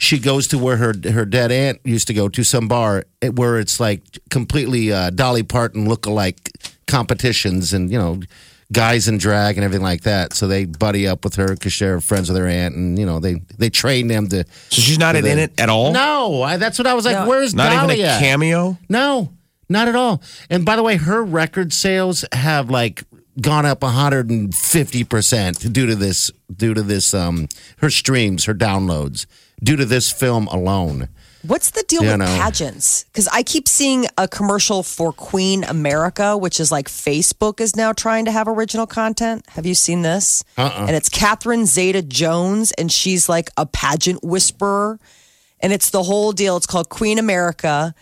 she 0.00 0.18
goes 0.18 0.48
to 0.48 0.58
where 0.58 0.78
her 0.78 0.94
her 1.12 1.26
dead 1.26 1.52
aunt 1.52 1.78
used 1.84 2.06
to 2.06 2.14
go 2.14 2.26
to 2.30 2.42
some 2.42 2.66
bar 2.68 3.04
where 3.34 3.58
it's 3.58 3.78
like 3.78 4.02
completely 4.30 4.90
uh, 4.90 5.10
Dolly 5.10 5.42
Parton 5.42 5.86
look-alike 5.88 6.50
competitions 6.86 7.74
and 7.74 7.92
you 7.92 7.98
know 7.98 8.18
guys 8.72 9.08
in 9.08 9.18
drag 9.18 9.56
and 9.56 9.64
everything 9.64 9.82
like 9.84 10.00
that. 10.02 10.32
So 10.32 10.48
they 10.48 10.64
buddy 10.64 11.06
up 11.06 11.22
with 11.22 11.34
her 11.34 11.48
because 11.48 11.78
they're 11.78 12.00
friends 12.00 12.30
with 12.30 12.38
her 12.38 12.46
aunt, 12.46 12.74
and 12.74 12.98
you 12.98 13.04
know 13.04 13.20
they 13.20 13.42
they 13.58 13.68
train 13.68 14.08
them 14.08 14.26
to. 14.28 14.44
So 14.70 14.80
she's 14.80 14.98
not 14.98 15.16
in, 15.16 15.26
in 15.26 15.38
it 15.38 15.60
at 15.60 15.68
all. 15.68 15.92
No, 15.92 16.42
I, 16.42 16.56
that's 16.56 16.78
what 16.78 16.86
I 16.86 16.94
was 16.94 17.04
like. 17.04 17.16
No. 17.16 17.28
Where's 17.28 17.54
not 17.54 17.70
Dolly 17.70 17.96
even 17.96 18.06
a 18.06 18.08
at? 18.08 18.20
cameo. 18.20 18.78
No, 18.88 19.34
not 19.68 19.86
at 19.86 19.96
all. 19.96 20.22
And 20.48 20.64
by 20.64 20.76
the 20.76 20.82
way, 20.82 20.96
her 20.96 21.22
record 21.22 21.74
sales 21.74 22.24
have 22.32 22.70
like 22.70 23.04
gone 23.38 23.66
up 23.66 23.80
150% 23.80 25.72
due 25.72 25.86
to 25.86 25.94
this 25.94 26.30
due 26.54 26.72
to 26.72 26.82
this 26.82 27.12
um 27.12 27.48
her 27.78 27.90
streams, 27.90 28.46
her 28.46 28.54
downloads 28.54 29.26
due 29.62 29.76
to 29.76 29.84
this 29.84 30.10
film 30.10 30.46
alone. 30.48 31.08
What's 31.42 31.70
the 31.70 31.82
deal 31.84 32.04
Yeah, 32.04 32.12
with 32.12 32.20
no. 32.20 32.26
pageants? 32.26 33.04
Because 33.04 33.26
I 33.28 33.42
keep 33.42 33.66
seeing 33.66 34.06
a 34.18 34.28
commercial 34.28 34.82
for 34.82 35.10
Queen 35.10 35.64
America, 35.64 36.36
which 36.36 36.60
is 36.60 36.70
like 36.70 36.86
Facebook 36.88 37.60
is 37.60 37.74
now 37.74 37.94
trying 37.94 38.26
to 38.26 38.30
have 38.30 38.46
original 38.46 38.86
content. 38.86 39.46
Have 39.50 39.64
you 39.64 39.74
seen 39.74 40.02
this? 40.02 40.44
Uh-uh. 40.58 40.84
And 40.86 40.94
it's 40.94 41.08
Catherine 41.08 41.64
Zeta 41.64 42.02
Jones, 42.02 42.72
and 42.72 42.92
she's 42.92 43.26
like 43.28 43.50
a 43.56 43.64
pageant 43.64 44.22
whisperer. 44.22 44.98
And 45.60 45.72
it's 45.72 45.90
the 45.90 46.02
whole 46.02 46.32
deal. 46.32 46.58
It's 46.58 46.66
called 46.66 46.90
Queen 46.90 47.18
America, 47.18 47.94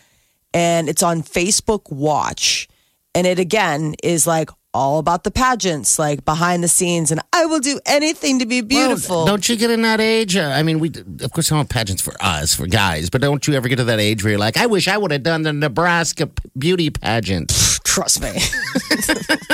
and 0.53 0.89
it's 0.89 1.03
on 1.03 1.21
Facebook 1.23 1.89
Watch. 1.91 2.67
And 3.15 3.25
it 3.25 3.39
again 3.39 3.95
is 4.03 4.27
like 4.27 4.49
all 4.79 4.97
about 4.99 5.23
the 5.25 5.31
pageants, 5.31 5.99
like 5.99 6.23
behind 6.23 6.63
the 6.63 6.67
scenes. 6.69 7.11
And 7.11 7.19
I 7.33 7.45
will 7.45 7.59
do 7.59 7.79
anything 7.85 8.39
to 8.39 8.45
be 8.45 8.61
beautiful. 8.61 9.17
Well, 9.17 9.25
don't 9.27 9.47
you 9.49 9.57
get 9.57 9.69
in 9.69 9.81
that 9.83 9.99
age? 9.99 10.35
Uh, 10.37 10.43
I 10.59 10.63
mean, 10.63 10.79
we 10.79 10.89
of 11.21 11.31
course 11.33 11.49
have 11.49 11.67
pageants 11.69 12.01
for 12.01 12.13
us, 12.21 12.55
for 12.55 12.65
guys, 12.67 13.09
but 13.09 13.21
don't 13.21 13.45
you 13.47 13.53
ever 13.55 13.67
get 13.67 13.75
to 13.77 13.83
that 13.85 13.99
age 13.99 14.23
where 14.23 14.31
you're 14.31 14.39
like, 14.39 14.57
I 14.57 14.65
wish 14.67 14.87
I 14.87 14.97
would 14.97 15.11
have 15.11 15.23
done 15.23 15.41
the 15.43 15.51
Nebraska 15.53 16.29
beauty 16.57 16.89
pageant? 16.89 17.51
Trust 17.83 18.21
me. 18.21 18.31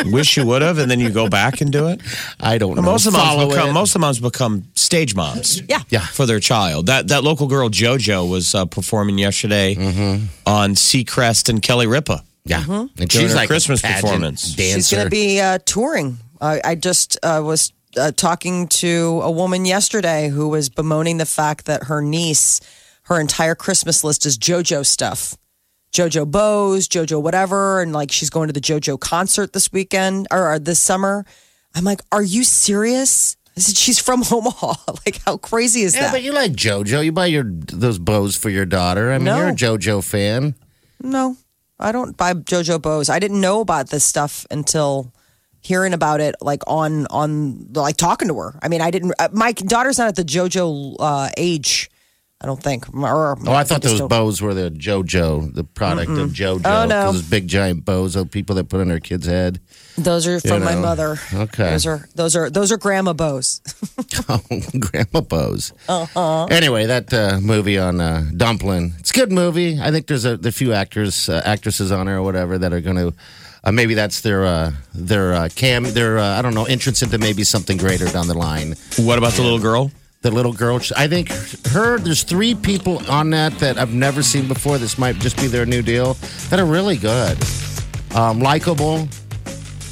Wish 0.11 0.35
you 0.35 0.45
would 0.45 0.61
have, 0.61 0.77
and 0.77 0.91
then 0.91 0.99
you 0.99 1.09
go 1.09 1.29
back 1.29 1.61
and 1.61 1.71
do 1.71 1.88
it. 1.88 2.01
I 2.39 2.57
don't 2.57 2.75
know. 2.75 2.81
Most 2.81 3.05
of 3.07 3.13
Follow 3.13 3.43
moms 3.43 3.53
become 3.53 3.69
it. 3.69 3.73
most 3.73 3.95
of 3.95 4.01
moms 4.01 4.19
become 4.19 4.63
stage 4.75 5.15
moms. 5.15 5.61
Yeah. 5.69 5.81
Yeah. 5.89 6.01
for 6.05 6.25
their 6.25 6.41
child. 6.41 6.88
That 6.88 7.07
that 7.07 7.23
local 7.23 7.47
girl 7.47 7.69
JoJo 7.69 8.29
was 8.29 8.53
uh, 8.53 8.65
performing 8.65 9.17
yesterday 9.17 9.75
Mm-hmm. 9.75 10.25
on 10.45 10.71
Seacrest 10.75 11.47
and 11.49 11.61
Kelly 11.61 11.88
Ripa. 11.88 12.23
Yeah, 12.45 12.63
and 12.67 12.89
During 12.95 13.10
she's 13.10 13.31
her 13.31 13.36
like 13.36 13.49
Christmas 13.49 13.84
a 13.84 13.88
performance. 13.88 14.53
Dancer. 14.53 14.75
She's 14.75 14.91
going 14.91 15.03
to 15.05 15.10
be 15.10 15.39
uh, 15.39 15.58
touring. 15.65 16.17
I 16.39 16.62
I 16.63 16.75
just 16.75 17.17
uh, 17.23 17.41
was 17.43 17.73
uh, 17.97 18.12
talking 18.12 18.67
to 18.67 19.21
a 19.23 19.31
woman 19.31 19.65
yesterday 19.65 20.29
who 20.29 20.47
was 20.49 20.69
bemoaning 20.69 21.17
the 21.17 21.25
fact 21.25 21.65
that 21.65 21.86
her 21.86 22.01
niece, 22.01 22.62
her 23.03 23.19
entire 23.19 23.55
Christmas 23.55 24.03
list 24.03 24.25
is 24.25 24.38
JoJo 24.38 24.86
stuff. 24.86 25.36
JoJo 25.91 26.29
Bows, 26.29 26.88
JoJo 26.88 27.21
whatever, 27.21 27.81
and 27.81 27.93
like 27.93 28.12
she's 28.12 28.29
going 28.29 28.47
to 28.47 28.53
the 28.53 28.60
JoJo 28.62 28.99
concert 28.99 29.53
this 29.53 29.71
weekend 29.71 30.27
or, 30.29 30.51
or 30.53 30.60
this 30.60 30.79
summer. 30.79 31.25
I'm 31.73 31.84
like, 31.84 32.01
are 32.12 32.21
you 32.23 32.43
serious? 32.43 33.38
I 33.58 33.62
said, 33.62 33.77
she's 33.77 33.97
from 33.97 34.21
Omaha. 34.31 34.73
Like, 35.05 35.21
how 35.25 35.38
crazy 35.38 35.81
is 35.81 35.95
Yeah, 35.95 36.01
that? 36.03 36.12
but 36.12 36.21
you 36.21 36.31
like 36.34 36.51
JoJo. 36.51 37.03
You 37.03 37.12
buy 37.13 37.25
your 37.27 37.45
those 37.45 37.97
bows 37.97 38.36
for 38.36 38.49
your 38.49 38.65
daughter. 38.65 39.12
I 39.12 39.17
mean, 39.17 39.25
No. 39.25 39.38
you're 39.38 39.49
a 39.49 39.53
JoJo 39.53 40.03
fan. 40.03 40.53
no, 41.01 41.38
I 41.79 41.91
don't 41.91 42.15
buy 42.15 42.33
JoJo 42.33 42.81
bows. 42.81 43.09
I 43.09 43.19
didn't 43.19 43.41
know 43.41 43.59
about 43.61 43.89
this 43.89 44.03
stuff 44.03 44.45
until 44.49 45.13
hearing 45.61 45.93
about 45.93 46.21
it, 46.21 46.35
like 46.41 46.61
on 46.67 47.05
on 47.07 47.73
like 47.73 47.97
talking 47.97 48.27
to 48.29 48.38
her. 48.39 48.57
I 48.61 48.67
mean, 48.69 48.81
I 48.81 48.91
didn't. 48.91 49.13
Uh, 49.19 49.29
my 49.33 49.51
daughter's 49.51 49.97
not 49.97 50.07
at 50.07 50.15
the 50.15 50.23
JoJo 50.23 50.95
uh, 50.99 51.29
age. 51.38 51.89
I 52.41 52.47
don't 52.47 52.61
think. 52.61 52.93
Or, 52.93 53.38
Oh, 53.47 53.53
I 53.53 53.63
thought 53.63 53.81
those 53.81 53.97
don't- 53.99 54.09
bows 54.09 54.41
were 54.41 54.53
the 54.53 54.69
JoJo, 54.69 55.53
the 55.53 55.63
product 55.63 56.11
of 56.11 56.31
JoJo. 56.31 56.61
Oh, 56.65 56.85
no. 56.85 57.11
Those 57.13 57.23
big 57.23 57.47
giant 57.47 57.85
bows 57.85 58.15
of 58.17 58.29
people 58.29 58.55
that 58.57 58.67
put 58.69 58.81
on 58.81 58.89
their 58.89 58.99
kid's 58.99 59.25
head. 59.25 59.59
Those 59.97 60.27
are 60.27 60.39
from 60.41 60.63
my 60.63 60.73
know. 60.73 60.81
mother. 60.81 61.17
Okay. 61.34 61.71
Those 61.71 61.86
are 61.86 62.10
those 62.15 62.36
are 62.36 62.49
those 62.49 62.71
are 62.71 62.77
grandma 62.77 63.13
bows. 63.13 63.62
Oh, 64.27 64.41
grandma 64.79 65.21
bows. 65.21 65.71
Uh-huh. 65.88 66.45
Anyway, 66.45 66.86
that 66.88 67.13
uh, 67.13 67.39
movie 67.41 67.77
on 67.77 68.01
uh, 68.01 68.25
Dumpling, 68.36 68.93
it's 68.99 69.12
a 69.12 69.13
good 69.13 69.31
movie. 69.31 69.79
I 69.79 69.91
think 69.91 70.08
there's 70.08 70.25
a, 70.25 70.36
the 70.36 70.51
few 70.51 70.73
actors, 70.73 71.29
uh, 71.29 71.41
actresses 71.45 71.91
on 71.91 72.08
there 72.08 72.17
or 72.17 72.23
whatever 72.23 72.58
that 72.58 72.73
are 72.73 72.81
going 72.81 72.95
to. 72.95 73.13
Uh, 73.63 73.71
maybe 73.71 73.93
that's 73.93 74.21
their 74.21 74.45
uh, 74.45 74.71
their 74.93 75.34
uh, 75.34 75.49
cam, 75.55 75.84
their 75.84 76.17
uh, 76.17 76.39
I 76.39 76.41
don't 76.41 76.53
know 76.53 76.65
entrance 76.65 77.01
into 77.01 77.17
maybe 77.17 77.43
something 77.43 77.77
greater 77.77 78.05
down 78.08 78.27
the 78.27 78.38
line. 78.38 78.75
What 78.97 79.17
about 79.17 79.34
the 79.34 79.41
little 79.43 79.60
girl? 79.60 79.91
The 80.21 80.31
little 80.31 80.53
girl, 80.53 80.79
I 80.97 81.08
think 81.08 81.29
her. 81.67 81.99
There's 81.99 82.23
three 82.23 82.55
people 82.55 82.99
on 83.10 83.29
that 83.31 83.53
that 83.60 83.77
I've 83.77 83.93
never 83.93 84.23
seen 84.23 84.47
before. 84.47 84.77
This 84.79 84.97
might 84.97 85.15
just 85.19 85.38
be 85.38 85.47
their 85.47 85.65
new 85.65 85.81
deal. 85.84 86.15
That 86.49 86.60
are 86.60 86.65
really 86.65 86.97
good, 86.97 87.38
um, 88.15 88.39
likable. 88.39 89.08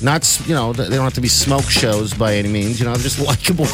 Not 0.04 0.40
you 0.46 0.54
know 0.54 0.74
they 0.74 0.90
don't 0.90 1.04
have 1.06 1.14
to 1.14 1.22
be 1.22 1.30
smoke 1.30 1.64
shows 1.70 2.14
by 2.14 2.36
any 2.36 2.50
means. 2.50 2.80
You 2.80 2.86
know, 2.86 2.96
just 2.96 3.20
likable. 3.20 3.66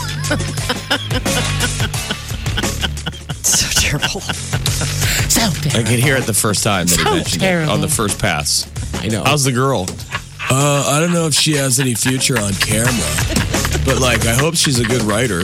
so 3.43 3.67
terrible. 3.81 4.21
so 4.21 5.41
I 5.77 5.83
could 5.83 5.99
hear 5.99 6.15
it 6.17 6.25
the 6.25 6.33
first 6.33 6.63
time 6.63 6.85
that 6.87 6.97
he 6.97 7.03
So 7.03 7.11
mentioned 7.15 7.43
it 7.43 7.69
on 7.69 7.81
the 7.81 7.87
first 7.87 8.19
pass. 8.19 8.69
I 9.01 9.07
know. 9.07 9.23
How's 9.23 9.43
the 9.43 9.51
girl? 9.51 9.87
Uh, 10.51 10.83
I 10.87 10.99
don't 10.99 11.13
know 11.13 11.25
if 11.27 11.33
she 11.33 11.53
has 11.55 11.79
any 11.79 11.93
future 11.93 12.37
on 12.39 12.53
camera, 12.53 12.93
but 13.85 13.99
like, 14.01 14.25
I 14.25 14.33
hope 14.33 14.55
she's 14.55 14.79
a 14.79 14.83
good 14.85 15.03
writer. 15.03 15.41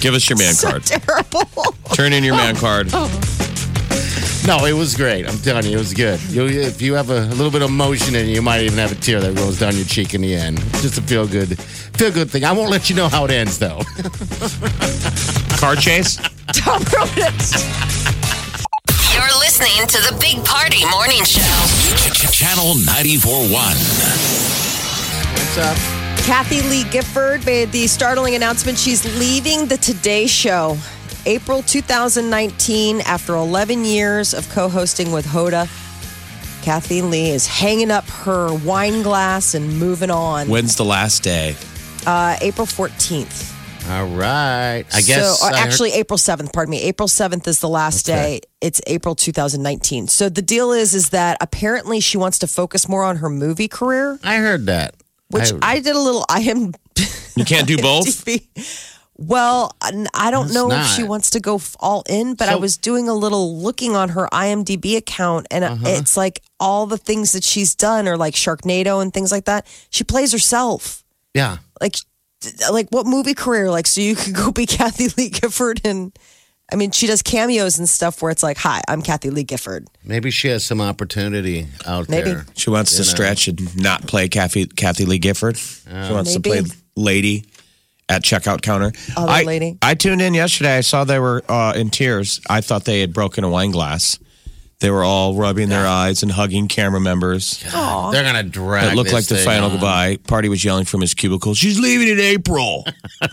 Give 0.00 0.14
us 0.14 0.28
your 0.28 0.38
man 0.38 0.52
So 0.54 0.70
card. 0.70 0.84
terrible. 0.84 1.44
Turn 1.94 2.12
in 2.12 2.22
your 2.24 2.34
man 2.36 2.56
card. 2.56 2.90
No, 4.46 4.66
it 4.66 4.74
was 4.74 4.94
great. 4.94 5.26
I'm 5.26 5.38
telling 5.38 5.64
you, 5.64 5.76
it 5.76 5.78
was 5.78 5.94
good. 5.94 6.20
You, 6.24 6.46
if 6.46 6.82
you 6.82 6.92
have 6.94 7.08
a, 7.08 7.20
a 7.20 7.32
little 7.34 7.50
bit 7.50 7.62
of 7.62 7.70
emotion 7.70 8.14
in 8.14 8.26
you, 8.26 8.34
you 8.34 8.42
might 8.42 8.60
even 8.60 8.78
have 8.78 8.92
a 8.92 8.94
tear 8.94 9.18
that 9.20 9.38
rolls 9.38 9.58
down 9.58 9.74
your 9.74 9.86
cheek 9.86 10.12
in 10.12 10.20
the 10.20 10.34
end. 10.34 10.58
Just 10.82 10.98
a 10.98 11.02
feel 11.02 11.26
good, 11.26 11.58
feel 11.58 12.12
good 12.12 12.30
thing. 12.30 12.44
I 12.44 12.52
won't 12.52 12.70
let 12.70 12.90
you 12.90 12.96
know 12.96 13.08
how 13.08 13.24
it 13.24 13.30
ends, 13.30 13.58
though. 13.58 13.78
Car 15.56 15.76
chase? 15.76 16.16
Tom 16.52 16.82
wrote 16.92 17.16
it. 17.16 17.32
You're 19.14 19.38
listening 19.40 19.86
to 19.86 19.98
the 20.02 20.14
Big 20.20 20.44
Party 20.44 20.84
Morning 20.90 21.24
Show. 21.24 21.40
Channel 22.30 22.74
94.1. 22.84 23.48
What's 25.32 25.56
up? 25.56 25.78
Kathie 26.26 26.60
Lee 26.68 26.84
Gifford 26.90 27.46
made 27.46 27.72
the 27.72 27.86
startling 27.86 28.34
announcement 28.34 28.76
she's 28.78 29.04
leaving 29.18 29.66
the 29.66 29.78
Today 29.78 30.26
Show. 30.26 30.76
April 31.26 31.62
2019, 31.62 33.00
after 33.02 33.34
11 33.34 33.84
years 33.84 34.34
of 34.34 34.48
co 34.50 34.68
hosting 34.68 35.10
with 35.10 35.24
Hoda, 35.26 35.66
Kathie 36.62 37.02
Lee 37.02 37.30
is 37.30 37.46
hanging 37.46 37.90
up 37.90 38.04
her 38.08 38.52
wine 38.64 39.02
glass 39.02 39.54
and 39.54 39.78
moving 39.78 40.10
on. 40.10 40.48
When's 40.48 40.76
the 40.76 40.84
last 40.84 41.22
day? 41.22 41.56
Uh, 42.06 42.36
April 42.42 42.66
14th. 42.66 43.52
All 43.90 44.06
right. 44.08 44.84
I 44.94 45.00
guess. 45.02 45.38
So, 45.40 45.46
uh, 45.46 45.50
I 45.50 45.58
heard- 45.58 45.66
actually, 45.66 45.92
April 45.92 46.18
7th, 46.18 46.52
pardon 46.52 46.70
me. 46.70 46.80
April 46.82 47.08
7th 47.08 47.46
is 47.48 47.60
the 47.60 47.68
last 47.68 48.08
Okay. 48.08 48.40
day. 48.40 48.40
It's 48.60 48.80
April 48.86 49.14
2019. 49.14 50.08
So 50.08 50.28
the 50.28 50.40
deal 50.42 50.72
is, 50.72 50.94
is 50.94 51.10
that 51.10 51.36
apparently 51.40 52.00
she 52.00 52.16
wants 52.18 52.38
to 52.40 52.46
focus 52.46 52.88
more 52.88 53.04
on 53.04 53.16
her 53.16 53.28
movie 53.30 53.68
career, 53.68 54.18
I 54.22 54.36
heard 54.36 54.66
that. 54.66 54.94
which 55.30 55.52
I, 55.62 55.80
did 55.80 55.96
a 55.96 55.98
little, 56.00 56.24
I 56.28 56.40
am. 56.42 56.72
You 57.36 57.44
can't 57.44 57.66
do 57.66 57.76
both? 57.82 58.24
Well, 59.16 59.76
I 59.80 60.30
don't 60.32 60.46
It's 60.46 60.54
know 60.54 60.70
if 60.72 60.86
she 60.88 61.04
wants 61.04 61.30
to 61.30 61.40
go 61.40 61.60
all 61.78 62.02
in, 62.08 62.34
but 62.34 62.48
I 62.48 62.56
was 62.56 62.76
doing 62.76 63.08
a 63.08 63.14
little 63.14 63.56
looking 63.60 63.94
on 63.94 64.08
her 64.10 64.28
IMDb 64.32 64.96
account, 64.96 65.46
and 65.52 65.64
Uh-huh. 65.64 65.84
it's 65.86 66.16
like 66.16 66.42
all 66.58 66.86
the 66.86 66.98
things 66.98 67.30
that 67.32 67.44
she's 67.44 67.74
done 67.76 68.08
are 68.08 68.16
like 68.16 68.34
Sharknado 68.34 69.00
and 69.00 69.12
things 69.14 69.30
like 69.30 69.44
that. 69.44 69.66
She 69.90 70.02
plays 70.04 70.32
herself. 70.32 71.04
yeah. 71.32 71.58
Like, 71.80 71.96
like 72.70 72.88
what 72.90 73.06
movie 73.06 73.34
career? 73.34 73.70
Like, 73.70 73.86
so 73.86 74.00
you 74.00 74.16
could 74.20 74.34
go 74.34 74.50
be 74.50 74.66
Kathie 74.66 75.08
Lee 75.16 75.28
Gifford, 75.30 75.80
and 75.84 76.12
I 76.72 76.76
mean, 76.76 76.90
she 76.90 77.06
does 77.06 77.22
cameos 77.22 77.78
and 77.78 77.88
stuff 77.88 78.20
where 78.22 78.30
it's 78.32 78.42
like, 78.42 78.58
"Hi, 78.58 78.80
I'm 78.88 79.00
Kathie 79.02 79.30
Lee 79.30 79.44
Gifford." 79.44 79.86
Maybe 80.04 80.30
she 80.30 80.48
has 80.48 80.64
some 80.64 80.80
opportunity 80.80 81.68
out 81.86 82.08
Maybe. 82.08 82.30
there. 82.30 82.46
She 82.56 82.70
wants 82.70 82.92
to 82.92 82.98
know. 82.98 83.04
stretch 83.04 83.48
and 83.48 83.76
not 83.76 84.06
play 84.06 84.28
Kathy, 84.28 84.66
Kathie 84.66 85.04
Lee 85.04 85.18
Gifford. 85.18 85.56
she 85.56 86.12
wants 86.12 86.30
Maybe. 86.36 86.42
to 86.42 86.64
play 86.64 86.76
lady 86.96 87.44
at 88.08 88.22
checkout 88.22 88.62
counter. 88.62 88.92
Other 89.16 89.30
I, 89.30 89.42
lady. 89.42 89.78
I 89.82 89.94
tuned 89.94 90.20
in 90.20 90.34
yesterday. 90.34 90.78
I 90.78 90.80
saw 90.80 91.04
they 91.04 91.18
were 91.18 91.42
uh, 91.48 91.72
in 91.76 91.90
tears. 91.90 92.40
I 92.48 92.60
thought 92.60 92.84
they 92.84 93.00
had 93.00 93.12
broken 93.12 93.44
a 93.44 93.48
wine 93.48 93.70
glass. 93.70 94.18
They 94.84 94.90
were 94.90 95.02
all 95.02 95.34
rubbing 95.34 95.70
their 95.70 95.86
eyes 95.86 96.22
and 96.22 96.30
hugging 96.30 96.68
camera 96.68 97.00
members. 97.00 97.58
They're 97.62 98.22
going 98.22 98.34
to 98.34 98.42
drag 98.42 98.92
It 98.92 98.96
looked 98.96 99.06
this 99.06 99.14
like 99.14 99.26
the 99.28 99.36
thing 99.36 99.46
final 99.46 99.70
on. 99.70 99.70
goodbye. 99.72 100.18
Party 100.26 100.50
was 100.50 100.62
yelling 100.62 100.84
from 100.84 101.00
his 101.00 101.14
cubicle. 101.14 101.54
She's 101.54 101.80
leaving 101.80 102.06
in 102.08 102.20
April. 102.20 102.84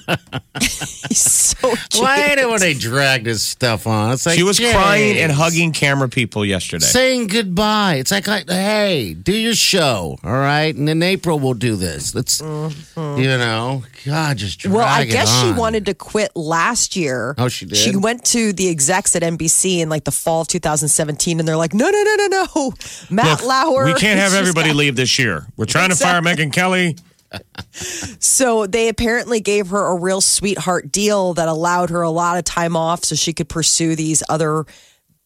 He's 0.61 1.19
so. 1.19 1.75
Why 1.99 2.35
do 2.35 2.57
they 2.57 2.73
drag 2.73 3.25
this 3.25 3.43
stuff 3.43 3.85
on? 3.85 4.13
It's 4.13 4.25
like 4.25 4.37
she 4.37 4.43
was 4.43 4.61
crying 4.61 5.17
and 5.17 5.29
hugging 5.29 5.73
camera 5.73 6.07
people 6.07 6.45
yesterday. 6.45 6.85
saying 6.85 7.27
goodbye. 7.27 7.95
It's 7.95 8.11
like, 8.11 8.27
like, 8.27 8.49
hey, 8.49 9.13
do 9.13 9.33
your 9.33 9.53
show, 9.53 10.17
all 10.23 10.31
right? 10.31 10.73
And 10.73 10.87
in 10.87 11.03
April 11.03 11.37
we'll 11.37 11.53
do 11.53 11.75
this. 11.75 12.15
Let's, 12.15 12.41
mm-hmm. 12.41 13.19
you 13.19 13.27
know, 13.27 13.83
God, 14.05 14.37
just 14.37 14.59
drag 14.59 14.73
Well, 14.73 14.87
I 14.87 15.01
it 15.01 15.07
guess 15.07 15.41
she 15.41 15.49
on. 15.49 15.57
wanted 15.57 15.85
to 15.87 15.93
quit 15.93 16.33
last 16.33 16.95
year. 16.95 17.35
Oh, 17.37 17.49
she 17.49 17.65
did? 17.65 17.75
She 17.75 17.97
went 17.97 18.23
to 18.27 18.53
the 18.53 18.69
execs 18.69 19.17
at 19.17 19.21
NBC 19.21 19.79
in 19.79 19.89
like 19.89 20.05
the 20.05 20.11
fall 20.11 20.41
of 20.41 20.47
2017, 20.47 21.40
and 21.41 21.47
they're 21.47 21.57
like, 21.57 21.73
"No, 21.73 21.89
no, 21.89 22.03
no, 22.03 22.15
no, 22.15 22.27
no, 22.55 22.73
Matt 23.09 23.41
Look, 23.41 23.45
Lauer." 23.45 23.85
we 23.85 23.93
can't 23.95 24.19
have 24.19 24.33
everybody 24.33 24.69
got- 24.69 24.75
leave 24.77 24.95
this 24.95 25.19
year. 25.19 25.47
We're 25.57 25.65
trying 25.65 25.89
to 25.89 25.95
fire 25.95 26.21
Megyn 26.21 26.53
Kelly. 26.53 26.95
So 28.19 28.67
they 28.67 28.87
apparently 28.89 29.39
gave 29.39 29.67
her 29.69 29.85
a 29.87 29.95
real 29.95 30.21
sweetheart 30.21 30.91
deal 30.91 31.33
that 31.35 31.47
allowed 31.47 31.89
her 31.89 32.01
a 32.01 32.09
lot 32.09 32.37
of 32.37 32.43
time 32.43 32.75
off, 32.75 33.03
so 33.03 33.15
she 33.15 33.33
could 33.33 33.49
pursue 33.49 33.95
these 33.95 34.21
other, 34.29 34.65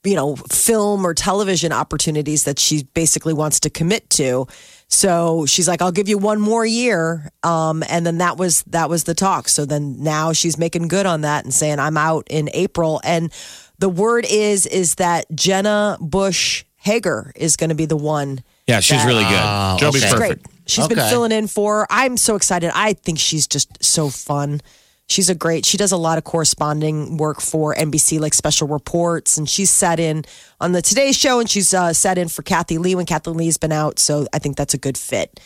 you 0.03 0.15
know, 0.15 0.35
film 0.35 1.05
or 1.05 1.13
television 1.13 1.71
opportunities 1.71 2.43
that 2.43 2.59
she 2.59 2.83
basically 2.93 3.33
wants 3.33 3.59
to 3.61 3.69
commit 3.69 4.09
to. 4.11 4.45
So 4.87 5.47
she's 5.47 5.67
like, 5.67 5.81
"I'll 5.81 5.91
give 5.91 6.07
you 6.07 6.19
one 6.19 6.39
more 6.39 6.63
year," 6.65 7.31
um, 7.41 7.83
and 7.89 8.05
then 8.05 8.19
that 8.19 8.37
was 8.37 8.61
that 8.67 8.87
was 8.87 9.05
the 9.05 9.15
talk. 9.15 9.49
So 9.49 9.65
then 9.65 10.03
now 10.03 10.31
she's 10.31 10.57
making 10.59 10.87
good 10.89 11.07
on 11.07 11.21
that 11.21 11.43
and 11.43 11.51
saying, 11.53 11.79
"I'm 11.79 11.97
out 11.97 12.27
in 12.29 12.49
April." 12.53 13.01
And 13.03 13.31
the 13.79 13.89
word 13.89 14.25
is 14.29 14.65
is 14.65 14.95
that 14.95 15.25
Jenna 15.33 15.97
Bush 15.99 16.63
Hager 16.77 17.31
is 17.35 17.57
going 17.57 17.69
to 17.69 17.75
be 17.75 17.85
the 17.85 17.97
one. 17.97 18.43
Yeah, 18.67 18.79
she's 18.79 18.97
that- 18.99 19.07
really 19.07 19.23
good. 19.23 19.33
Oh, 19.41 19.77
Joby's 19.79 20.03
okay. 20.05 20.15
Great. 20.15 20.29
perfect. 20.43 20.47
She's 20.67 20.87
been 20.87 20.97
filling 20.97 21.31
in 21.31 21.47
for. 21.47 21.81
her. 21.81 21.87
I'm 21.91 22.17
so 22.17 22.35
excited. 22.35 22.71
I 22.73 22.93
think 22.93 23.19
she's 23.19 23.45
just 23.47 23.83
so 23.83 24.09
fun. 24.09 24.61
She's 25.07 25.29
a 25.29 25.35
great. 25.35 25.63
She 25.63 25.77
does 25.77 25.91
a 25.91 25.97
lot 25.97 26.17
of 26.17 26.23
corresponding 26.23 27.17
work 27.17 27.39
for 27.39 27.75
NBC, 27.75 28.19
like 28.19 28.33
special 28.33 28.67
reports, 28.67 29.37
and 29.37 29.47
she's 29.47 29.69
sat 29.69 29.99
in 29.99 30.25
on 30.59 30.71
the 30.71 30.81
Today 30.81 31.11
Show, 31.11 31.39
and 31.39 31.47
she's 31.47 31.71
uh, 31.75 31.93
sat 31.93 32.17
in 32.17 32.27
for 32.29 32.41
Kathie 32.41 32.79
Lee 32.79 32.95
when 32.95 33.05
Kathie 33.05 33.29
Lee's 33.29 33.57
been 33.57 33.71
out. 33.71 33.99
So 33.99 34.25
I 34.33 34.39
think 34.39 34.57
that's 34.57 34.73
a 34.73 34.79
good 34.79 34.97
fit. 34.97 35.39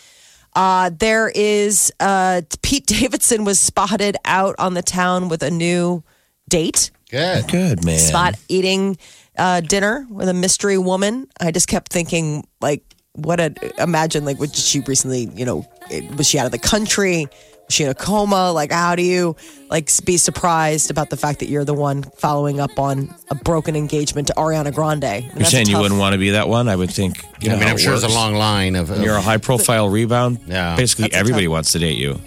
Uh, 0.56 0.90
there 0.98 1.30
is 1.36 1.92
uh, 2.00 2.42
Pete 2.62 2.86
Davidson 2.88 3.44
was 3.44 3.60
spotted 3.60 4.16
out 4.24 4.56
on 4.58 4.74
the 4.74 4.82
town 4.82 5.28
with 5.28 5.44
a 5.44 5.52
new 5.52 6.02
date 6.48 6.92
Good. 7.10 7.48
Good 7.50 7.86
man. 7.86 8.00
spot 8.00 8.36
eating 8.48 8.98
uh, 9.38 9.62
dinner 9.62 10.06
with 10.10 10.30
a 10.30 10.34
mystery 10.34 10.78
woman. 10.78 11.28
I 11.40 11.52
just 11.52 11.68
kept 11.68 11.92
thinking, 11.92 12.46
like, 12.62 12.84
what 13.14 13.40
a 13.40 13.54
imagine, 13.82 14.26
like, 14.26 14.40
what 14.40 14.50
did 14.50 14.58
she 14.64 14.80
recently, 14.82 15.30
you 15.36 15.46
know, 15.46 15.66
it- 15.90 16.16
was 16.18 16.28
she 16.28 16.38
out 16.40 16.46
of 16.46 16.52
the 16.52 16.60
country? 16.60 17.28
Was 17.66 17.76
she 17.76 17.84
in 17.84 17.90
a 17.90 17.94
coma? 17.96 18.52
Like, 18.52 18.72
how 18.72 18.96
do 18.96 19.02
you 19.04 19.36
like 19.70 19.90
be 20.06 20.18
surprised 20.18 20.90
about 20.90 21.10
the 21.12 21.18
fact 21.18 21.40
that 21.40 21.50
you're 21.50 21.66
the 21.66 21.74
one 21.74 22.02
following 22.18 22.60
up 22.60 22.78
on 22.80 23.14
a 23.30 23.36
broken 23.36 23.76
engagement 23.76 24.28
to 24.28 24.34
Ariana 24.34 24.74
Grande? 24.74 25.04
I 25.06 25.20
mean, 25.20 25.24
You're 25.24 25.34
that's 25.36 25.48
a 25.50 25.52
saying 25.52 25.68
you 25.68 25.78
wouldn't 25.80 26.00
want 26.00 26.14
to 26.14 26.18
be 26.20 26.32
that 26.32 26.48
one? 26.50 26.68
I 26.68 26.76
would 26.76 26.90
think. 26.92 27.24
You 27.42 27.50
know 27.50 27.56
I 27.56 27.60
mean, 27.60 27.68
I'm 27.70 27.76
it 27.76 27.80
sure 27.80 27.92
there's 27.92 28.04
a 28.12 28.16
long 28.16 28.34
line 28.36 28.76
of. 28.76 28.90
When 28.90 29.02
you're 29.04 29.16
a 29.16 29.22
high 29.22 29.38
profile 29.38 29.90
rebound. 29.90 30.40
Yeah. 30.48 30.76
Basically, 30.76 31.04
That's 31.10 31.18
everybody 31.18 31.46
tough- 31.46 31.52
wants 31.52 31.72
to 31.74 31.80
date 31.80 31.98
you. 31.98 32.20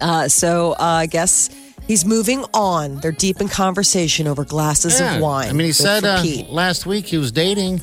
Uh, 0.00 0.28
so 0.28 0.72
uh, 0.72 0.76
I 0.80 1.06
guess 1.06 1.48
he's 1.86 2.04
moving 2.04 2.44
on. 2.54 2.96
They're 2.96 3.12
deep 3.12 3.40
in 3.40 3.48
conversation 3.48 4.26
over 4.26 4.44
glasses 4.44 4.98
Yeah. 5.00 5.16
of 5.16 5.22
wine. 5.22 5.48
I 5.48 5.52
mean, 5.52 5.60
he 5.60 5.66
Good 5.68 5.74
said 5.76 6.00
for 6.02 6.08
uh, 6.08 6.22
Pete. 6.22 6.48
last 6.50 6.86
week 6.86 7.06
he 7.06 7.18
was 7.18 7.32
dating. 7.32 7.82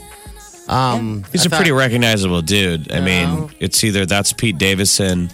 Um, 0.67 1.25
He's 1.31 1.45
I 1.45 1.53
a 1.53 1.57
pretty 1.57 1.71
recognizable 1.71 2.41
dude. 2.41 2.91
I 2.91 3.01
mean, 3.01 3.49
it's 3.59 3.83
either 3.83 4.05
that's 4.05 4.31
Pete 4.31 4.57
Davidson 4.57 5.29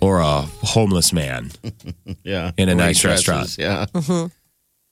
or 0.00 0.18
a 0.20 0.42
homeless 0.42 1.12
man. 1.12 1.50
Yeah. 2.24 2.50
In 2.56 2.68
a 2.68 2.74
nice 2.74 3.02
Waitresses, 3.04 3.58
restaurant. 3.58 3.88
Yeah. 4.08 4.28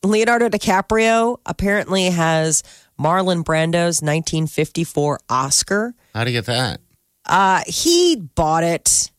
Leonardo 0.02 0.48
DiCaprio 0.48 1.38
apparently 1.46 2.04
has 2.10 2.62
Marlon 3.00 3.42
Brando's 3.44 4.00
1954 4.02 5.20
Oscar. 5.28 5.94
How 6.14 6.24
do 6.24 6.30
you 6.30 6.38
get 6.38 6.46
that? 6.46 6.80
Uh, 7.26 7.62
he 7.66 8.16
bought 8.16 8.62
it 8.64 9.10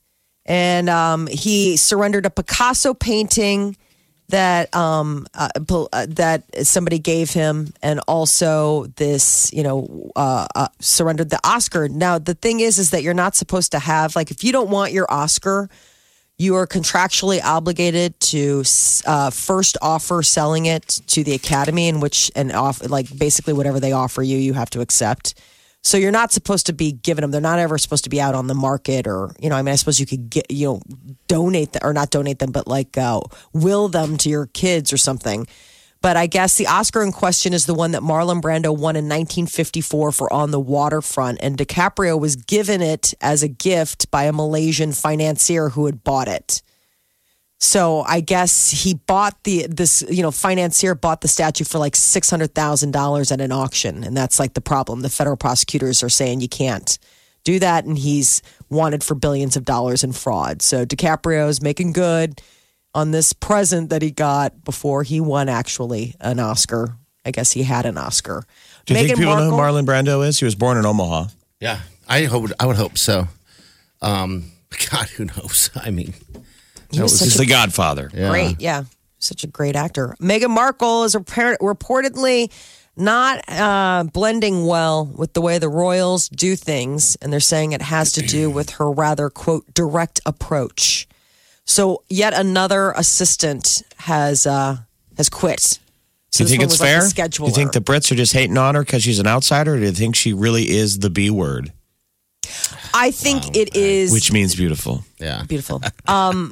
and 0.48 0.90
um, 0.90 1.28
he 1.28 1.78
surrendered 1.78 2.26
a 2.26 2.30
Picasso 2.30 2.94
painting 2.94 3.76
that 4.30 4.74
um, 4.76 5.26
uh, 5.34 5.50
uh, 5.70 6.06
that 6.10 6.44
somebody 6.66 7.00
gave 7.00 7.32
him, 7.32 7.74
and 7.82 8.00
also 8.08 8.86
this, 8.96 9.52
you 9.54 9.64
know, 9.64 10.12
uh, 10.16 10.48
uh, 10.56 10.68
surrendered 10.80 11.30
the 11.30 11.40
Oscar. 11.44 11.88
Now 11.88 12.18
the 12.18 12.34
thing 12.34 12.60
is, 12.60 12.78
is 12.78 12.92
that 12.92 13.04
you're 13.04 13.14
not 13.14 13.36
supposed 13.36 13.72
to 13.72 13.80
have 13.80 14.16
like 14.16 14.32
if 14.32 14.44
you 14.44 14.52
don't 14.52 14.70
want 14.70 14.92
your 14.92 15.06
Oscar, 15.10 15.70
you 16.38 16.56
are 16.56 16.68
contractually 16.68 17.42
obligated 17.44 18.20
to 18.20 18.64
uh, 19.06 19.30
first 19.30 19.78
offer 19.82 20.22
selling 20.24 20.66
it 20.66 21.02
to 21.08 21.24
the 21.24 21.34
Academy, 21.34 21.88
in 21.88 22.00
which 22.00 22.32
and 22.36 22.52
off 22.52 22.88
like 22.90 23.18
basically 23.18 23.54
whatever 23.54 23.80
they 23.80 23.94
offer 23.94 24.22
you, 24.22 24.38
you 24.38 24.54
have 24.54 24.70
to 24.72 24.82
accept. 24.82 25.40
So 25.84 25.98
you're 25.98 26.12
not 26.12 26.32
supposed 26.32 26.66
to 26.66 26.74
be 26.74 26.92
giving 26.92 27.22
them. 27.22 27.32
They're 27.32 27.40
not 27.40 27.60
ever 27.60 27.78
supposed 27.78 28.04
to 28.04 28.10
be 28.10 28.20
out 28.20 28.36
on 28.36 28.48
the 28.48 28.56
market, 28.56 29.08
or 29.08 29.34
you 29.40 29.50
know. 29.50 29.56
I 29.56 29.62
mean, 29.62 29.72
I 29.72 29.76
suppose 29.76 30.00
you 30.00 30.06
could 30.06 30.30
get 30.30 30.52
you 30.52 30.68
know 30.68 30.82
donate 31.28 31.74
them 31.74 31.82
or 31.84 31.94
not 31.94 32.10
donate 32.10 32.40
them, 32.40 32.52
but 32.52 32.68
like 32.68 32.98
uh, 32.98 33.22
will 33.54 33.88
them 33.88 34.18
to 34.18 34.30
your 34.30 34.48
kids 34.48 34.92
or 34.92 34.98
something. 34.98 35.48
But 36.02 36.16
I 36.16 36.28
guess 36.28 36.56
the 36.56 36.68
Oscar 36.68 37.02
in 37.02 37.12
question 37.12 37.54
is 37.54 37.66
the 37.66 37.74
one 37.74 37.92
that 37.92 38.02
Marlon 38.02 38.42
Brando 38.42 38.72
won 38.72 38.96
in 38.96 39.06
1954 39.06 40.12
for 40.12 40.32
On 40.32 40.52
the 40.52 40.60
Waterfront, 40.60 41.40
and 41.42 41.58
DiCaprio 41.58 42.20
was 42.20 42.36
given 42.36 42.82
it 42.82 43.14
as 43.22 43.42
a 43.42 43.48
gift 43.48 44.12
by 44.12 44.26
a 44.26 44.34
Malaysian 44.34 44.92
financier 44.92 45.70
who 45.70 45.86
had 45.86 46.04
bought 46.04 46.28
it. 46.28 46.62
So 47.60 48.02
I 48.02 48.20
guess 48.20 48.70
he 48.70 48.94
bought 48.94 49.44
the 49.44 49.66
this 49.68 50.04
you 50.10 50.22
know 50.22 50.32
financier 50.32 50.94
bought 50.94 51.22
the 51.22 51.28
statue 51.28 51.64
for 51.64 51.80
like 51.80 51.96
six 51.96 52.30
hundred 52.30 52.54
thousand 52.54 52.92
dollars 52.92 53.32
at 53.32 53.42
an 53.42 53.52
auction, 53.52 54.04
and 54.04 54.16
that's 54.16 54.40
like 54.40 54.54
the 54.54 54.62
problem. 54.62 55.02
The 55.02 55.10
federal 55.10 55.38
prosecutors 55.38 56.04
are 56.04 56.10
saying 56.10 56.42
you 56.42 56.50
can't 56.50 56.98
do 57.44 57.60
that, 57.60 57.86
and 57.86 57.98
he's 57.98 58.42
wanted 58.70 59.04
for 59.04 59.16
billions 59.16 59.56
of 59.56 59.66
dollars 59.66 60.04
in 60.04 60.12
fraud. 60.12 60.62
So 60.62 60.86
DiCaprio's 60.86 61.62
making 61.62 61.94
good 61.94 62.42
on 62.94 63.12
this 63.12 63.34
present 63.34 63.90
that 63.90 64.02
he 64.02 64.12
got 64.12 64.64
before 64.64 65.04
he 65.04 65.20
won 65.20 65.50
actually 65.50 66.16
an 66.20 66.40
Oscar. 66.40 66.96
I 67.26 67.32
guess 67.32 67.52
he 67.52 67.64
had 67.64 67.86
an 67.86 67.98
Oscar. 67.98 68.44
Do 68.86 68.94
you 68.94 69.00
think 69.00 69.12
Meghan 69.12 69.18
people 69.18 69.36
know 69.36 69.50
who 69.50 69.58
Marlon 69.58 69.86
Brando 69.86 70.26
is? 70.26 70.40
He 70.40 70.46
was 70.46 70.56
born 70.56 70.78
in 70.78 70.86
Omaha. 70.86 71.28
Yeah. 71.60 71.80
I 72.08 72.24
hope 72.24 72.52
I 72.60 72.66
would 72.66 72.78
hope 72.78 72.98
so. 72.98 73.28
Um 74.02 74.52
God, 74.92 75.08
who 75.10 75.26
knows? 75.26 75.70
I 75.76 75.92
mean, 75.92 76.14
He 76.92 77.02
was 77.02 77.20
He's 77.20 77.32
such 77.34 77.36
a 77.36 77.38
the 77.40 77.46
Godfather. 77.46 78.10
yeah. 78.14 78.30
Great, 78.30 78.60
yeah. 78.62 78.84
Such 79.20 79.44
a 79.44 79.48
great 79.48 79.76
actor. 79.76 80.16
Meghan 80.22 80.50
Markle 80.52 81.04
is 81.04 81.16
repar- 81.16 81.58
reportedly 81.58 82.52
not 82.96 83.44
uh, 83.48 84.04
blending 84.12 84.66
well 84.66 85.06
with 85.06 85.34
the 85.34 85.42
way 85.42 85.58
the 85.60 85.70
royals 85.70 86.30
do 86.30 86.56
things, 86.56 87.16
and 87.22 87.32
they're 87.34 87.40
saying 87.40 87.72
it 87.74 87.82
has 87.82 88.12
to 88.14 88.22
do 88.22 88.50
with 88.50 88.72
her 88.72 88.90
rather 88.92 89.30
quote 89.30 89.72
direct 89.74 90.20
approach. 90.26 91.08
So 91.66 92.04
yet 92.10 92.34
another 92.34 92.92
assistant 92.92 93.84
has 93.98 94.48
uh, 94.48 94.78
has 95.18 95.30
quit. 95.30 95.80
Do 96.32 96.38
So 96.38 96.44
you 96.44 96.50
think 96.50 96.64
it's 96.64 96.74
was 96.74 96.82
like 96.82 96.90
fair? 96.90 97.02
the 97.02 97.30
do 97.30 97.44
you 97.46 97.52
think 97.52 97.72
the 97.74 97.82
Brits 97.82 98.12
are 98.12 98.16
just 98.16 98.34
hating 98.34 98.58
on 98.58 98.76
her 98.76 98.82
because 98.84 99.04
she's 99.04 99.20
an 99.20 99.28
outsider, 99.28 99.74
or 99.74 99.78
do 99.78 99.84
you 99.86 99.92
think 99.92 100.16
she 100.16 100.34
really 100.34 100.70
is 100.70 101.00
the 101.00 101.10
B 101.10 101.30
word, 101.30 101.72
I 102.94 103.12
think 103.12 103.56
it 103.56 103.76
is 103.76 104.12
which 104.12 104.32
means 104.32 104.56
beautiful? 104.56 105.04
Yeah. 105.20 105.44
Beautiful. 105.44 105.82
Um, 106.08 106.52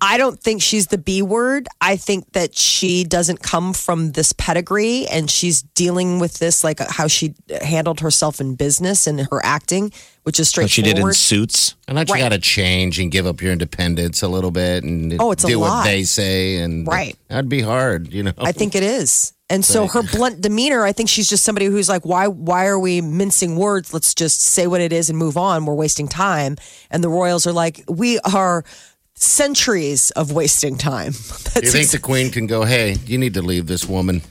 I 0.00 0.16
don't 0.16 0.40
think 0.40 0.62
she's 0.62 0.86
the 0.86 0.96
B 0.96 1.20
word. 1.20 1.68
I 1.80 1.96
think 1.96 2.32
that 2.32 2.56
she 2.56 3.04
doesn't 3.04 3.42
come 3.42 3.74
from 3.74 4.12
this 4.12 4.32
pedigree 4.32 5.06
and 5.06 5.30
she's 5.30 5.62
dealing 5.62 6.18
with 6.18 6.38
this 6.38 6.64
like 6.64 6.80
uh, 6.80 6.86
how 6.88 7.08
she 7.08 7.34
handled 7.62 8.00
herself 8.00 8.40
in 8.40 8.54
business 8.54 9.06
and 9.06 9.20
her 9.30 9.44
acting, 9.44 9.92
which 10.22 10.40
is 10.40 10.50
What 10.56 10.70
she 10.70 10.80
did 10.80 10.92
in 10.92 10.94
straightforward. 10.96 11.16
Suits. 11.16 11.74
And 11.86 11.98
that 11.98 12.08
you 12.08 12.16
got 12.16 12.30
to 12.30 12.38
change 12.38 12.98
and 12.98 13.10
give 13.12 13.26
up 13.26 13.42
your 13.42 13.52
independence 13.52 14.22
a 14.22 14.28
little 14.28 14.50
bit 14.50 14.82
and 14.82 15.14
Oh, 15.20 15.30
it's 15.30 15.44
a 15.44 15.48
do 15.48 15.58
lot. 15.58 15.78
what 15.80 15.84
they 15.84 16.04
say 16.04 16.56
and 16.56 16.86
Right. 16.86 17.16
That'd 17.28 17.50
be 17.50 17.60
hard, 17.60 18.12
you 18.14 18.22
know. 18.22 18.32
I 18.38 18.52
think 18.52 18.74
it 18.74 18.82
is. 18.82 19.34
And 19.50 19.62
so 19.62 19.86
her 19.86 20.02
blunt 20.02 20.40
demeanor, 20.40 20.82
I 20.82 20.92
think 20.92 21.10
she's 21.10 21.28
just 21.28 21.44
somebody 21.44 21.66
who's 21.66 21.86
like, 21.90 22.06
why 22.06 22.26
why 22.28 22.64
are 22.68 22.78
we 22.78 23.02
mincing 23.02 23.56
words? 23.56 23.92
Let's 23.92 24.14
just 24.14 24.40
say 24.40 24.66
what 24.66 24.80
it 24.80 24.94
is 24.94 25.10
and 25.10 25.18
move 25.18 25.36
on. 25.36 25.66
We're 25.66 25.74
wasting 25.74 26.08
time. 26.08 26.56
And 26.90 27.04
the 27.04 27.10
Royals 27.10 27.46
are 27.46 27.52
like, 27.52 27.84
we 27.86 28.18
are 28.20 28.64
centuries 29.22 30.10
of 30.12 30.32
wasting 30.32 30.76
time. 30.76 31.12
Do 31.54 31.60
you 31.62 31.70
think 31.70 31.90
the 31.90 31.98
queen 31.98 32.30
can 32.30 32.46
go, 32.46 32.64
"Hey, 32.64 32.96
you 33.06 33.18
need 33.18 33.34
to 33.34 33.42
leave 33.42 33.66
this 33.66 33.86
woman." 33.86 34.22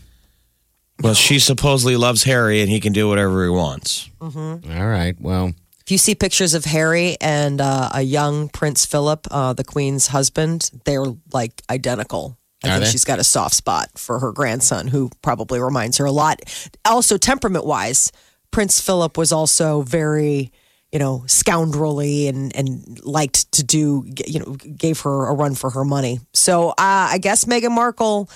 Well, 1.02 1.14
she 1.16 1.40
supposedly 1.40 1.96
loves 1.96 2.24
Harry, 2.26 2.62
and 2.62 2.70
he 2.70 2.80
can 2.80 2.94
do 2.94 3.08
whatever 3.08 3.44
he 3.44 3.50
wants. 3.50 4.08
All 4.22 4.30
right. 4.70 5.16
Well, 5.20 5.54
If 5.84 5.90
you 5.92 5.98
see 5.98 6.14
pictures 6.14 6.54
of 6.54 6.66
Harry 6.66 7.18
and 7.20 7.60
uh, 7.60 7.90
a 7.94 8.04
young 8.04 8.50
Prince 8.50 8.86
Philip, 8.86 9.28
uh, 9.32 9.54
the 9.54 9.64
Queen's 9.64 10.08
husband, 10.08 10.70
they're 10.86 11.06
like 11.34 11.64
identical. 11.72 12.38
I 12.64 12.68
Are 12.68 12.72
think 12.74 12.86
they? 12.86 12.92
she's 12.92 13.04
got 13.06 13.18
a 13.18 13.24
soft 13.24 13.56
spot 13.56 13.90
for 13.98 14.20
her 14.20 14.32
grandson, 14.32 14.88
who 14.90 15.10
probably 15.24 15.60
reminds 15.60 15.98
her 15.98 16.06
a 16.06 16.12
lot. 16.12 16.40
Also, 16.86 17.18
temperament 17.18 17.66
wise, 17.66 18.12
Prince 18.52 18.80
Philip 18.80 19.18
was 19.18 19.32
also 19.32 19.82
very, 19.82 20.52
you 20.92 21.00
know, 21.00 21.24
scoundrelly 21.28 22.28
and 22.28 22.56
and 22.56 23.00
liked 23.06 23.52
to 23.54 23.64
do, 23.64 24.06
you 24.28 24.40
know, 24.40 24.54
gave 24.56 25.00
her 25.02 25.28
a 25.28 25.34
run 25.34 25.56
for 25.56 25.70
her 25.70 25.86
money. 25.86 26.20
So 26.34 26.70
uh, 26.72 26.74
I 26.78 27.18
guess 27.18 27.46
Meghan 27.46 27.72
Markle 27.72 28.30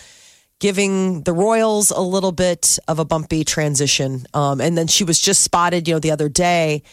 giving 0.59 1.21
the 1.23 1.33
Royals 1.33 1.91
a 1.91 1.99
little 2.01 2.31
bit 2.31 2.79
of 2.87 2.97
a 2.99 3.05
bumpy 3.05 3.43
transition. 3.43 4.25
Um, 4.33 4.61
and 4.61 4.77
then 4.77 4.87
she 4.87 5.03
was 5.03 5.19
just 5.19 5.41
spotted, 5.41 5.87
you 5.87 5.95
know, 5.95 5.99
the 5.99 6.11
other 6.11 6.29
day 6.29 6.83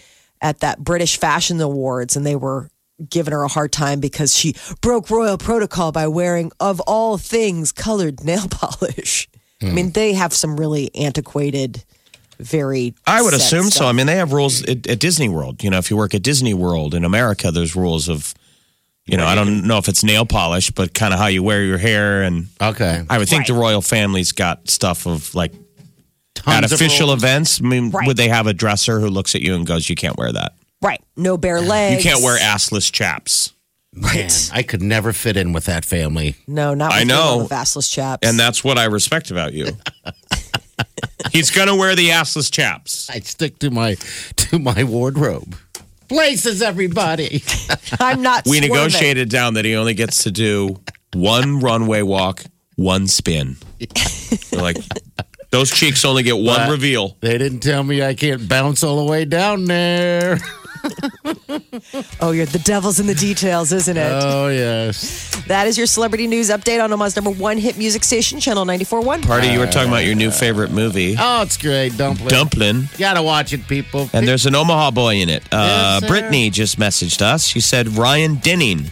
at 0.40 0.59
that 0.61 0.81
British 0.83 1.16
Fashion 1.18 1.61
Awards, 1.61 2.16
and 2.16 2.27
they 2.27 2.35
were 2.35 2.68
giving 3.09 3.33
her 3.33 3.42
a 3.44 3.48
hard 3.48 3.70
time 3.72 4.01
because 4.01 4.37
she 4.37 4.55
broke 4.81 5.11
royal 5.11 5.38
protocol 5.38 5.92
by 5.92 6.09
wearing, 6.09 6.51
of 6.59 6.81
all 6.81 7.16
things, 7.18 7.70
colored 7.70 8.25
nail 8.25 8.46
polish. 8.51 9.29
I 9.62 9.66
Hmm. 9.66 9.75
mean, 9.77 9.90
they 9.92 10.12
have 10.14 10.33
some 10.33 10.57
really 10.59 10.92
antiquated, 10.96 11.85
very. 12.38 12.95
I 13.07 13.23
would 13.23 13.33
set 13.33 13.40
assume 13.40 13.71
so. 13.71 13.87
I 13.87 13.92
mean, 13.92 14.07
they 14.07 14.16
have 14.16 14.33
rules 14.33 14.62
at, 14.68 14.87
at 14.88 14.99
Disney 14.99 15.29
World. 15.29 15.62
You 15.62 15.71
know, 15.71 15.79
if 15.79 15.90
you 15.90 15.97
work 15.97 16.14
at 16.14 16.23
Disney 16.23 16.55
World 16.55 16.95
in 16.95 17.05
America, 17.05 17.51
there's 17.51 17.75
rules 17.77 18.09
of, 18.09 18.35
you 19.07 19.16
know, 19.16 19.27
I 19.27 19.35
don't 19.35 19.66
know 19.66 19.79
if 19.79 19.88
it's 19.88 20.05
nail 20.05 20.25
polish, 20.27 20.71
but 20.71 20.95
kind 20.95 21.12
of 21.12 21.18
how 21.21 21.27
you 21.27 21.42
wear 21.42 21.62
your 21.64 21.79
hair. 21.79 22.23
And 22.23 22.49
okay. 22.61 23.05
I 23.11 23.18
would 23.18 23.29
think 23.29 23.47
the 23.47 23.55
royal 23.55 23.83
family's 23.83 24.33
got 24.33 24.68
stuff 24.71 25.07
of 25.07 25.35
like 25.35 25.53
at 25.55 26.45
Tons 26.45 26.73
of 26.73 26.81
official 26.81 27.09
rules. 27.09 27.23
events. 27.23 27.61
I 27.61 27.64
mean, 27.66 27.90
Right. 27.90 28.07
would 28.07 28.16
they 28.16 28.29
have 28.29 28.47
a 28.47 28.53
dresser 28.55 28.99
who 29.01 29.09
looks 29.09 29.35
at 29.35 29.42
you 29.42 29.55
and 29.55 29.66
goes, 29.66 29.88
"You 29.88 29.95
can't 29.97 30.16
wear 30.16 30.33
that. 30.33 30.55
right, 30.81 31.01
no 31.16 31.37
bare 31.37 31.61
legs. 31.61 32.05
You 32.05 32.11
can't 32.11 32.23
wear 32.25 32.38
assless 32.38 32.90
chaps." 32.90 33.53
Man, 33.95 34.31
I 34.55 34.62
could 34.62 34.81
never 34.81 35.12
fit 35.12 35.37
in 35.37 35.53
with 35.53 35.66
that 35.66 35.85
family. 35.85 36.35
No, 36.49 36.73
not. 36.73 36.92
With 36.92 37.01
I 37.01 37.05
know. 37.05 37.42
the 37.47 37.55
vassless 37.55 37.92
chaps. 37.92 38.27
And 38.27 38.40
that's 38.40 38.64
what 38.64 38.79
I 38.79 38.85
respect 38.87 39.31
about 39.31 39.53
you. 39.53 39.66
He's 41.31 41.51
gonna 41.51 41.75
wear 41.77 41.95
the 41.97 42.11
assless 42.11 42.51
chaps. 42.53 43.09
I 43.11 43.21
stick 43.21 43.59
to 43.61 43.71
my 43.71 43.95
to 44.37 44.59
my 44.59 44.85
wardrobe. 44.85 45.57
Places, 46.09 46.61
everybody. 46.62 47.42
I'm 48.01 48.21
not. 48.23 48.45
We 48.47 48.59
swerving. 48.59 48.71
negotiated 48.71 49.29
down 49.31 49.55
that 49.55 49.64
he 49.64 49.75
only 49.77 49.95
gets 49.95 50.25
to 50.25 50.31
do 50.31 50.81
one 51.14 51.61
runway 51.61 52.03
walk, 52.03 52.42
one 52.77 53.07
spin. 53.07 53.57
They're 54.51 54.61
like, 54.61 54.77
those 55.51 55.71
cheeks 55.71 56.05
only 56.05 56.23
get 56.23 56.37
one 56.37 56.45
But- 56.45 56.71
reveal. 56.71 57.16
They 57.21 57.38
didn't 57.38 57.61
tell 57.61 57.83
me 57.83 58.03
I 58.03 58.14
can't 58.14 58.47
bounce 58.49 58.83
all 58.83 59.05
the 59.05 59.11
way 59.11 59.25
down 59.25 59.64
there. 59.64 60.38
Oh, 62.21 62.31
you're 62.31 62.47
the 62.47 62.61
devil's 62.64 63.01
in 63.01 63.07
the 63.07 63.14
details, 63.14 63.73
isn't 63.73 63.97
it? 63.97 64.11
Oh 64.12 64.49
yes. 64.49 65.45
That 65.47 65.66
is 65.66 65.77
your 65.77 65.87
celebrity 65.87 66.27
news 66.27 66.51
update 66.51 66.83
on 66.83 66.92
Omaha's 66.92 67.16
number 67.16 67.31
one 67.31 67.59
hit 67.59 67.77
music 67.79 68.05
station, 68.05 68.40
Channel 68.40 68.64
94.1. 68.64 69.27
Party, 69.27 69.49
you 69.49 69.59
were 69.59 69.66
talking 69.66 69.88
about 69.88 70.05
your 70.05 70.14
new 70.14 70.31
favorite 70.31 70.71
movie, 70.71 71.16
Oh, 71.18 71.42
it's 71.42 71.57
great. 71.57 71.97
Dumpling. 71.97 72.29
Dumplin'. 72.29 72.88
Gotta 72.99 73.23
watch 73.23 73.53
it, 73.53 73.66
people. 73.68 74.09
And 74.12 74.27
there's 74.27 74.47
an 74.47 74.55
Omaha 74.55 74.90
boy 74.92 75.16
in 75.16 75.29
it. 75.29 75.42
Uh, 75.53 75.57
Yes, 75.62 76.01
sir. 76.03 76.09
Brittany 76.09 76.51
just 76.51 76.79
messaged 76.79 77.23
us. 77.23 77.45
She 77.45 77.61
said 77.61 77.88
Ryan 77.88 78.37
Denning. 78.37 78.90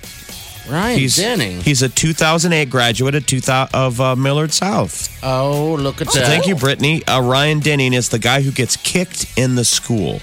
Ryan 0.68 0.98
He's 0.98 1.16
Denning. 1.16 1.60
he's 1.62 1.82
a 1.82 1.88
2008 1.88 2.70
graduate 2.70 3.14
at 3.16 3.26
2000, 3.26 3.74
of 3.74 4.00
uh, 4.00 4.14
Millard 4.16 4.52
South. 4.52 5.08
Oh, 5.24 5.74
look 5.74 6.00
at 6.00 6.10
So 6.10 6.20
that. 6.20 6.26
thank 6.26 6.46
you, 6.46 6.54
Brittany. 6.54 7.04
Uh, 7.06 7.20
Ryan 7.22 7.58
Denning 7.60 7.92
is 7.92 8.08
the 8.08 8.18
guy 8.20 8.40
who 8.42 8.52
gets 8.52 8.76
kicked 8.76 9.26
in 9.36 9.54
the 9.56 9.64
school. 9.64 10.20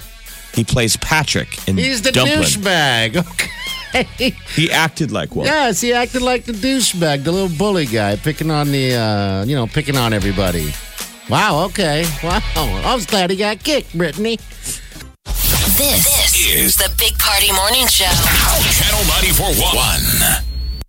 He 0.57 0.63
plays 0.63 0.97
Patrick 0.97 1.67
in 1.67 1.77
He's 1.77 2.01
the 2.01 2.11
Dumplin'. 2.11 2.39
douchebag. 2.41 3.25
Okay. 3.95 4.35
He 4.53 4.69
acted 4.69 5.11
like 5.11 5.33
one. 5.33 5.45
yes, 5.45 5.79
he 5.79 5.93
acted 5.93 6.21
like 6.21 6.43
the 6.43 6.51
douchebag, 6.51 7.23
the 7.23 7.31
little 7.31 7.57
bully 7.57 7.85
guy, 7.85 8.17
picking 8.17 8.51
on 8.51 8.71
the, 8.71 8.93
uh, 8.93 9.45
you 9.45 9.55
know, 9.55 9.65
picking 9.65 9.95
on 9.95 10.11
everybody. 10.13 10.71
Wow. 11.29 11.63
Okay. 11.67 12.05
Wow. 12.21 12.41
I 12.55 12.93
was 12.93 13.05
glad 13.05 13.29
he 13.31 13.37
got 13.37 13.63
kicked, 13.63 13.97
Brittany. 13.97 14.37
This 15.77 16.35
is 16.45 16.75
The 16.75 16.91
Big 16.99 17.17
Party 17.17 17.51
Morning 17.53 17.87
Show. 17.87 18.05
Channel 18.05 19.03
94.1. 19.05 20.43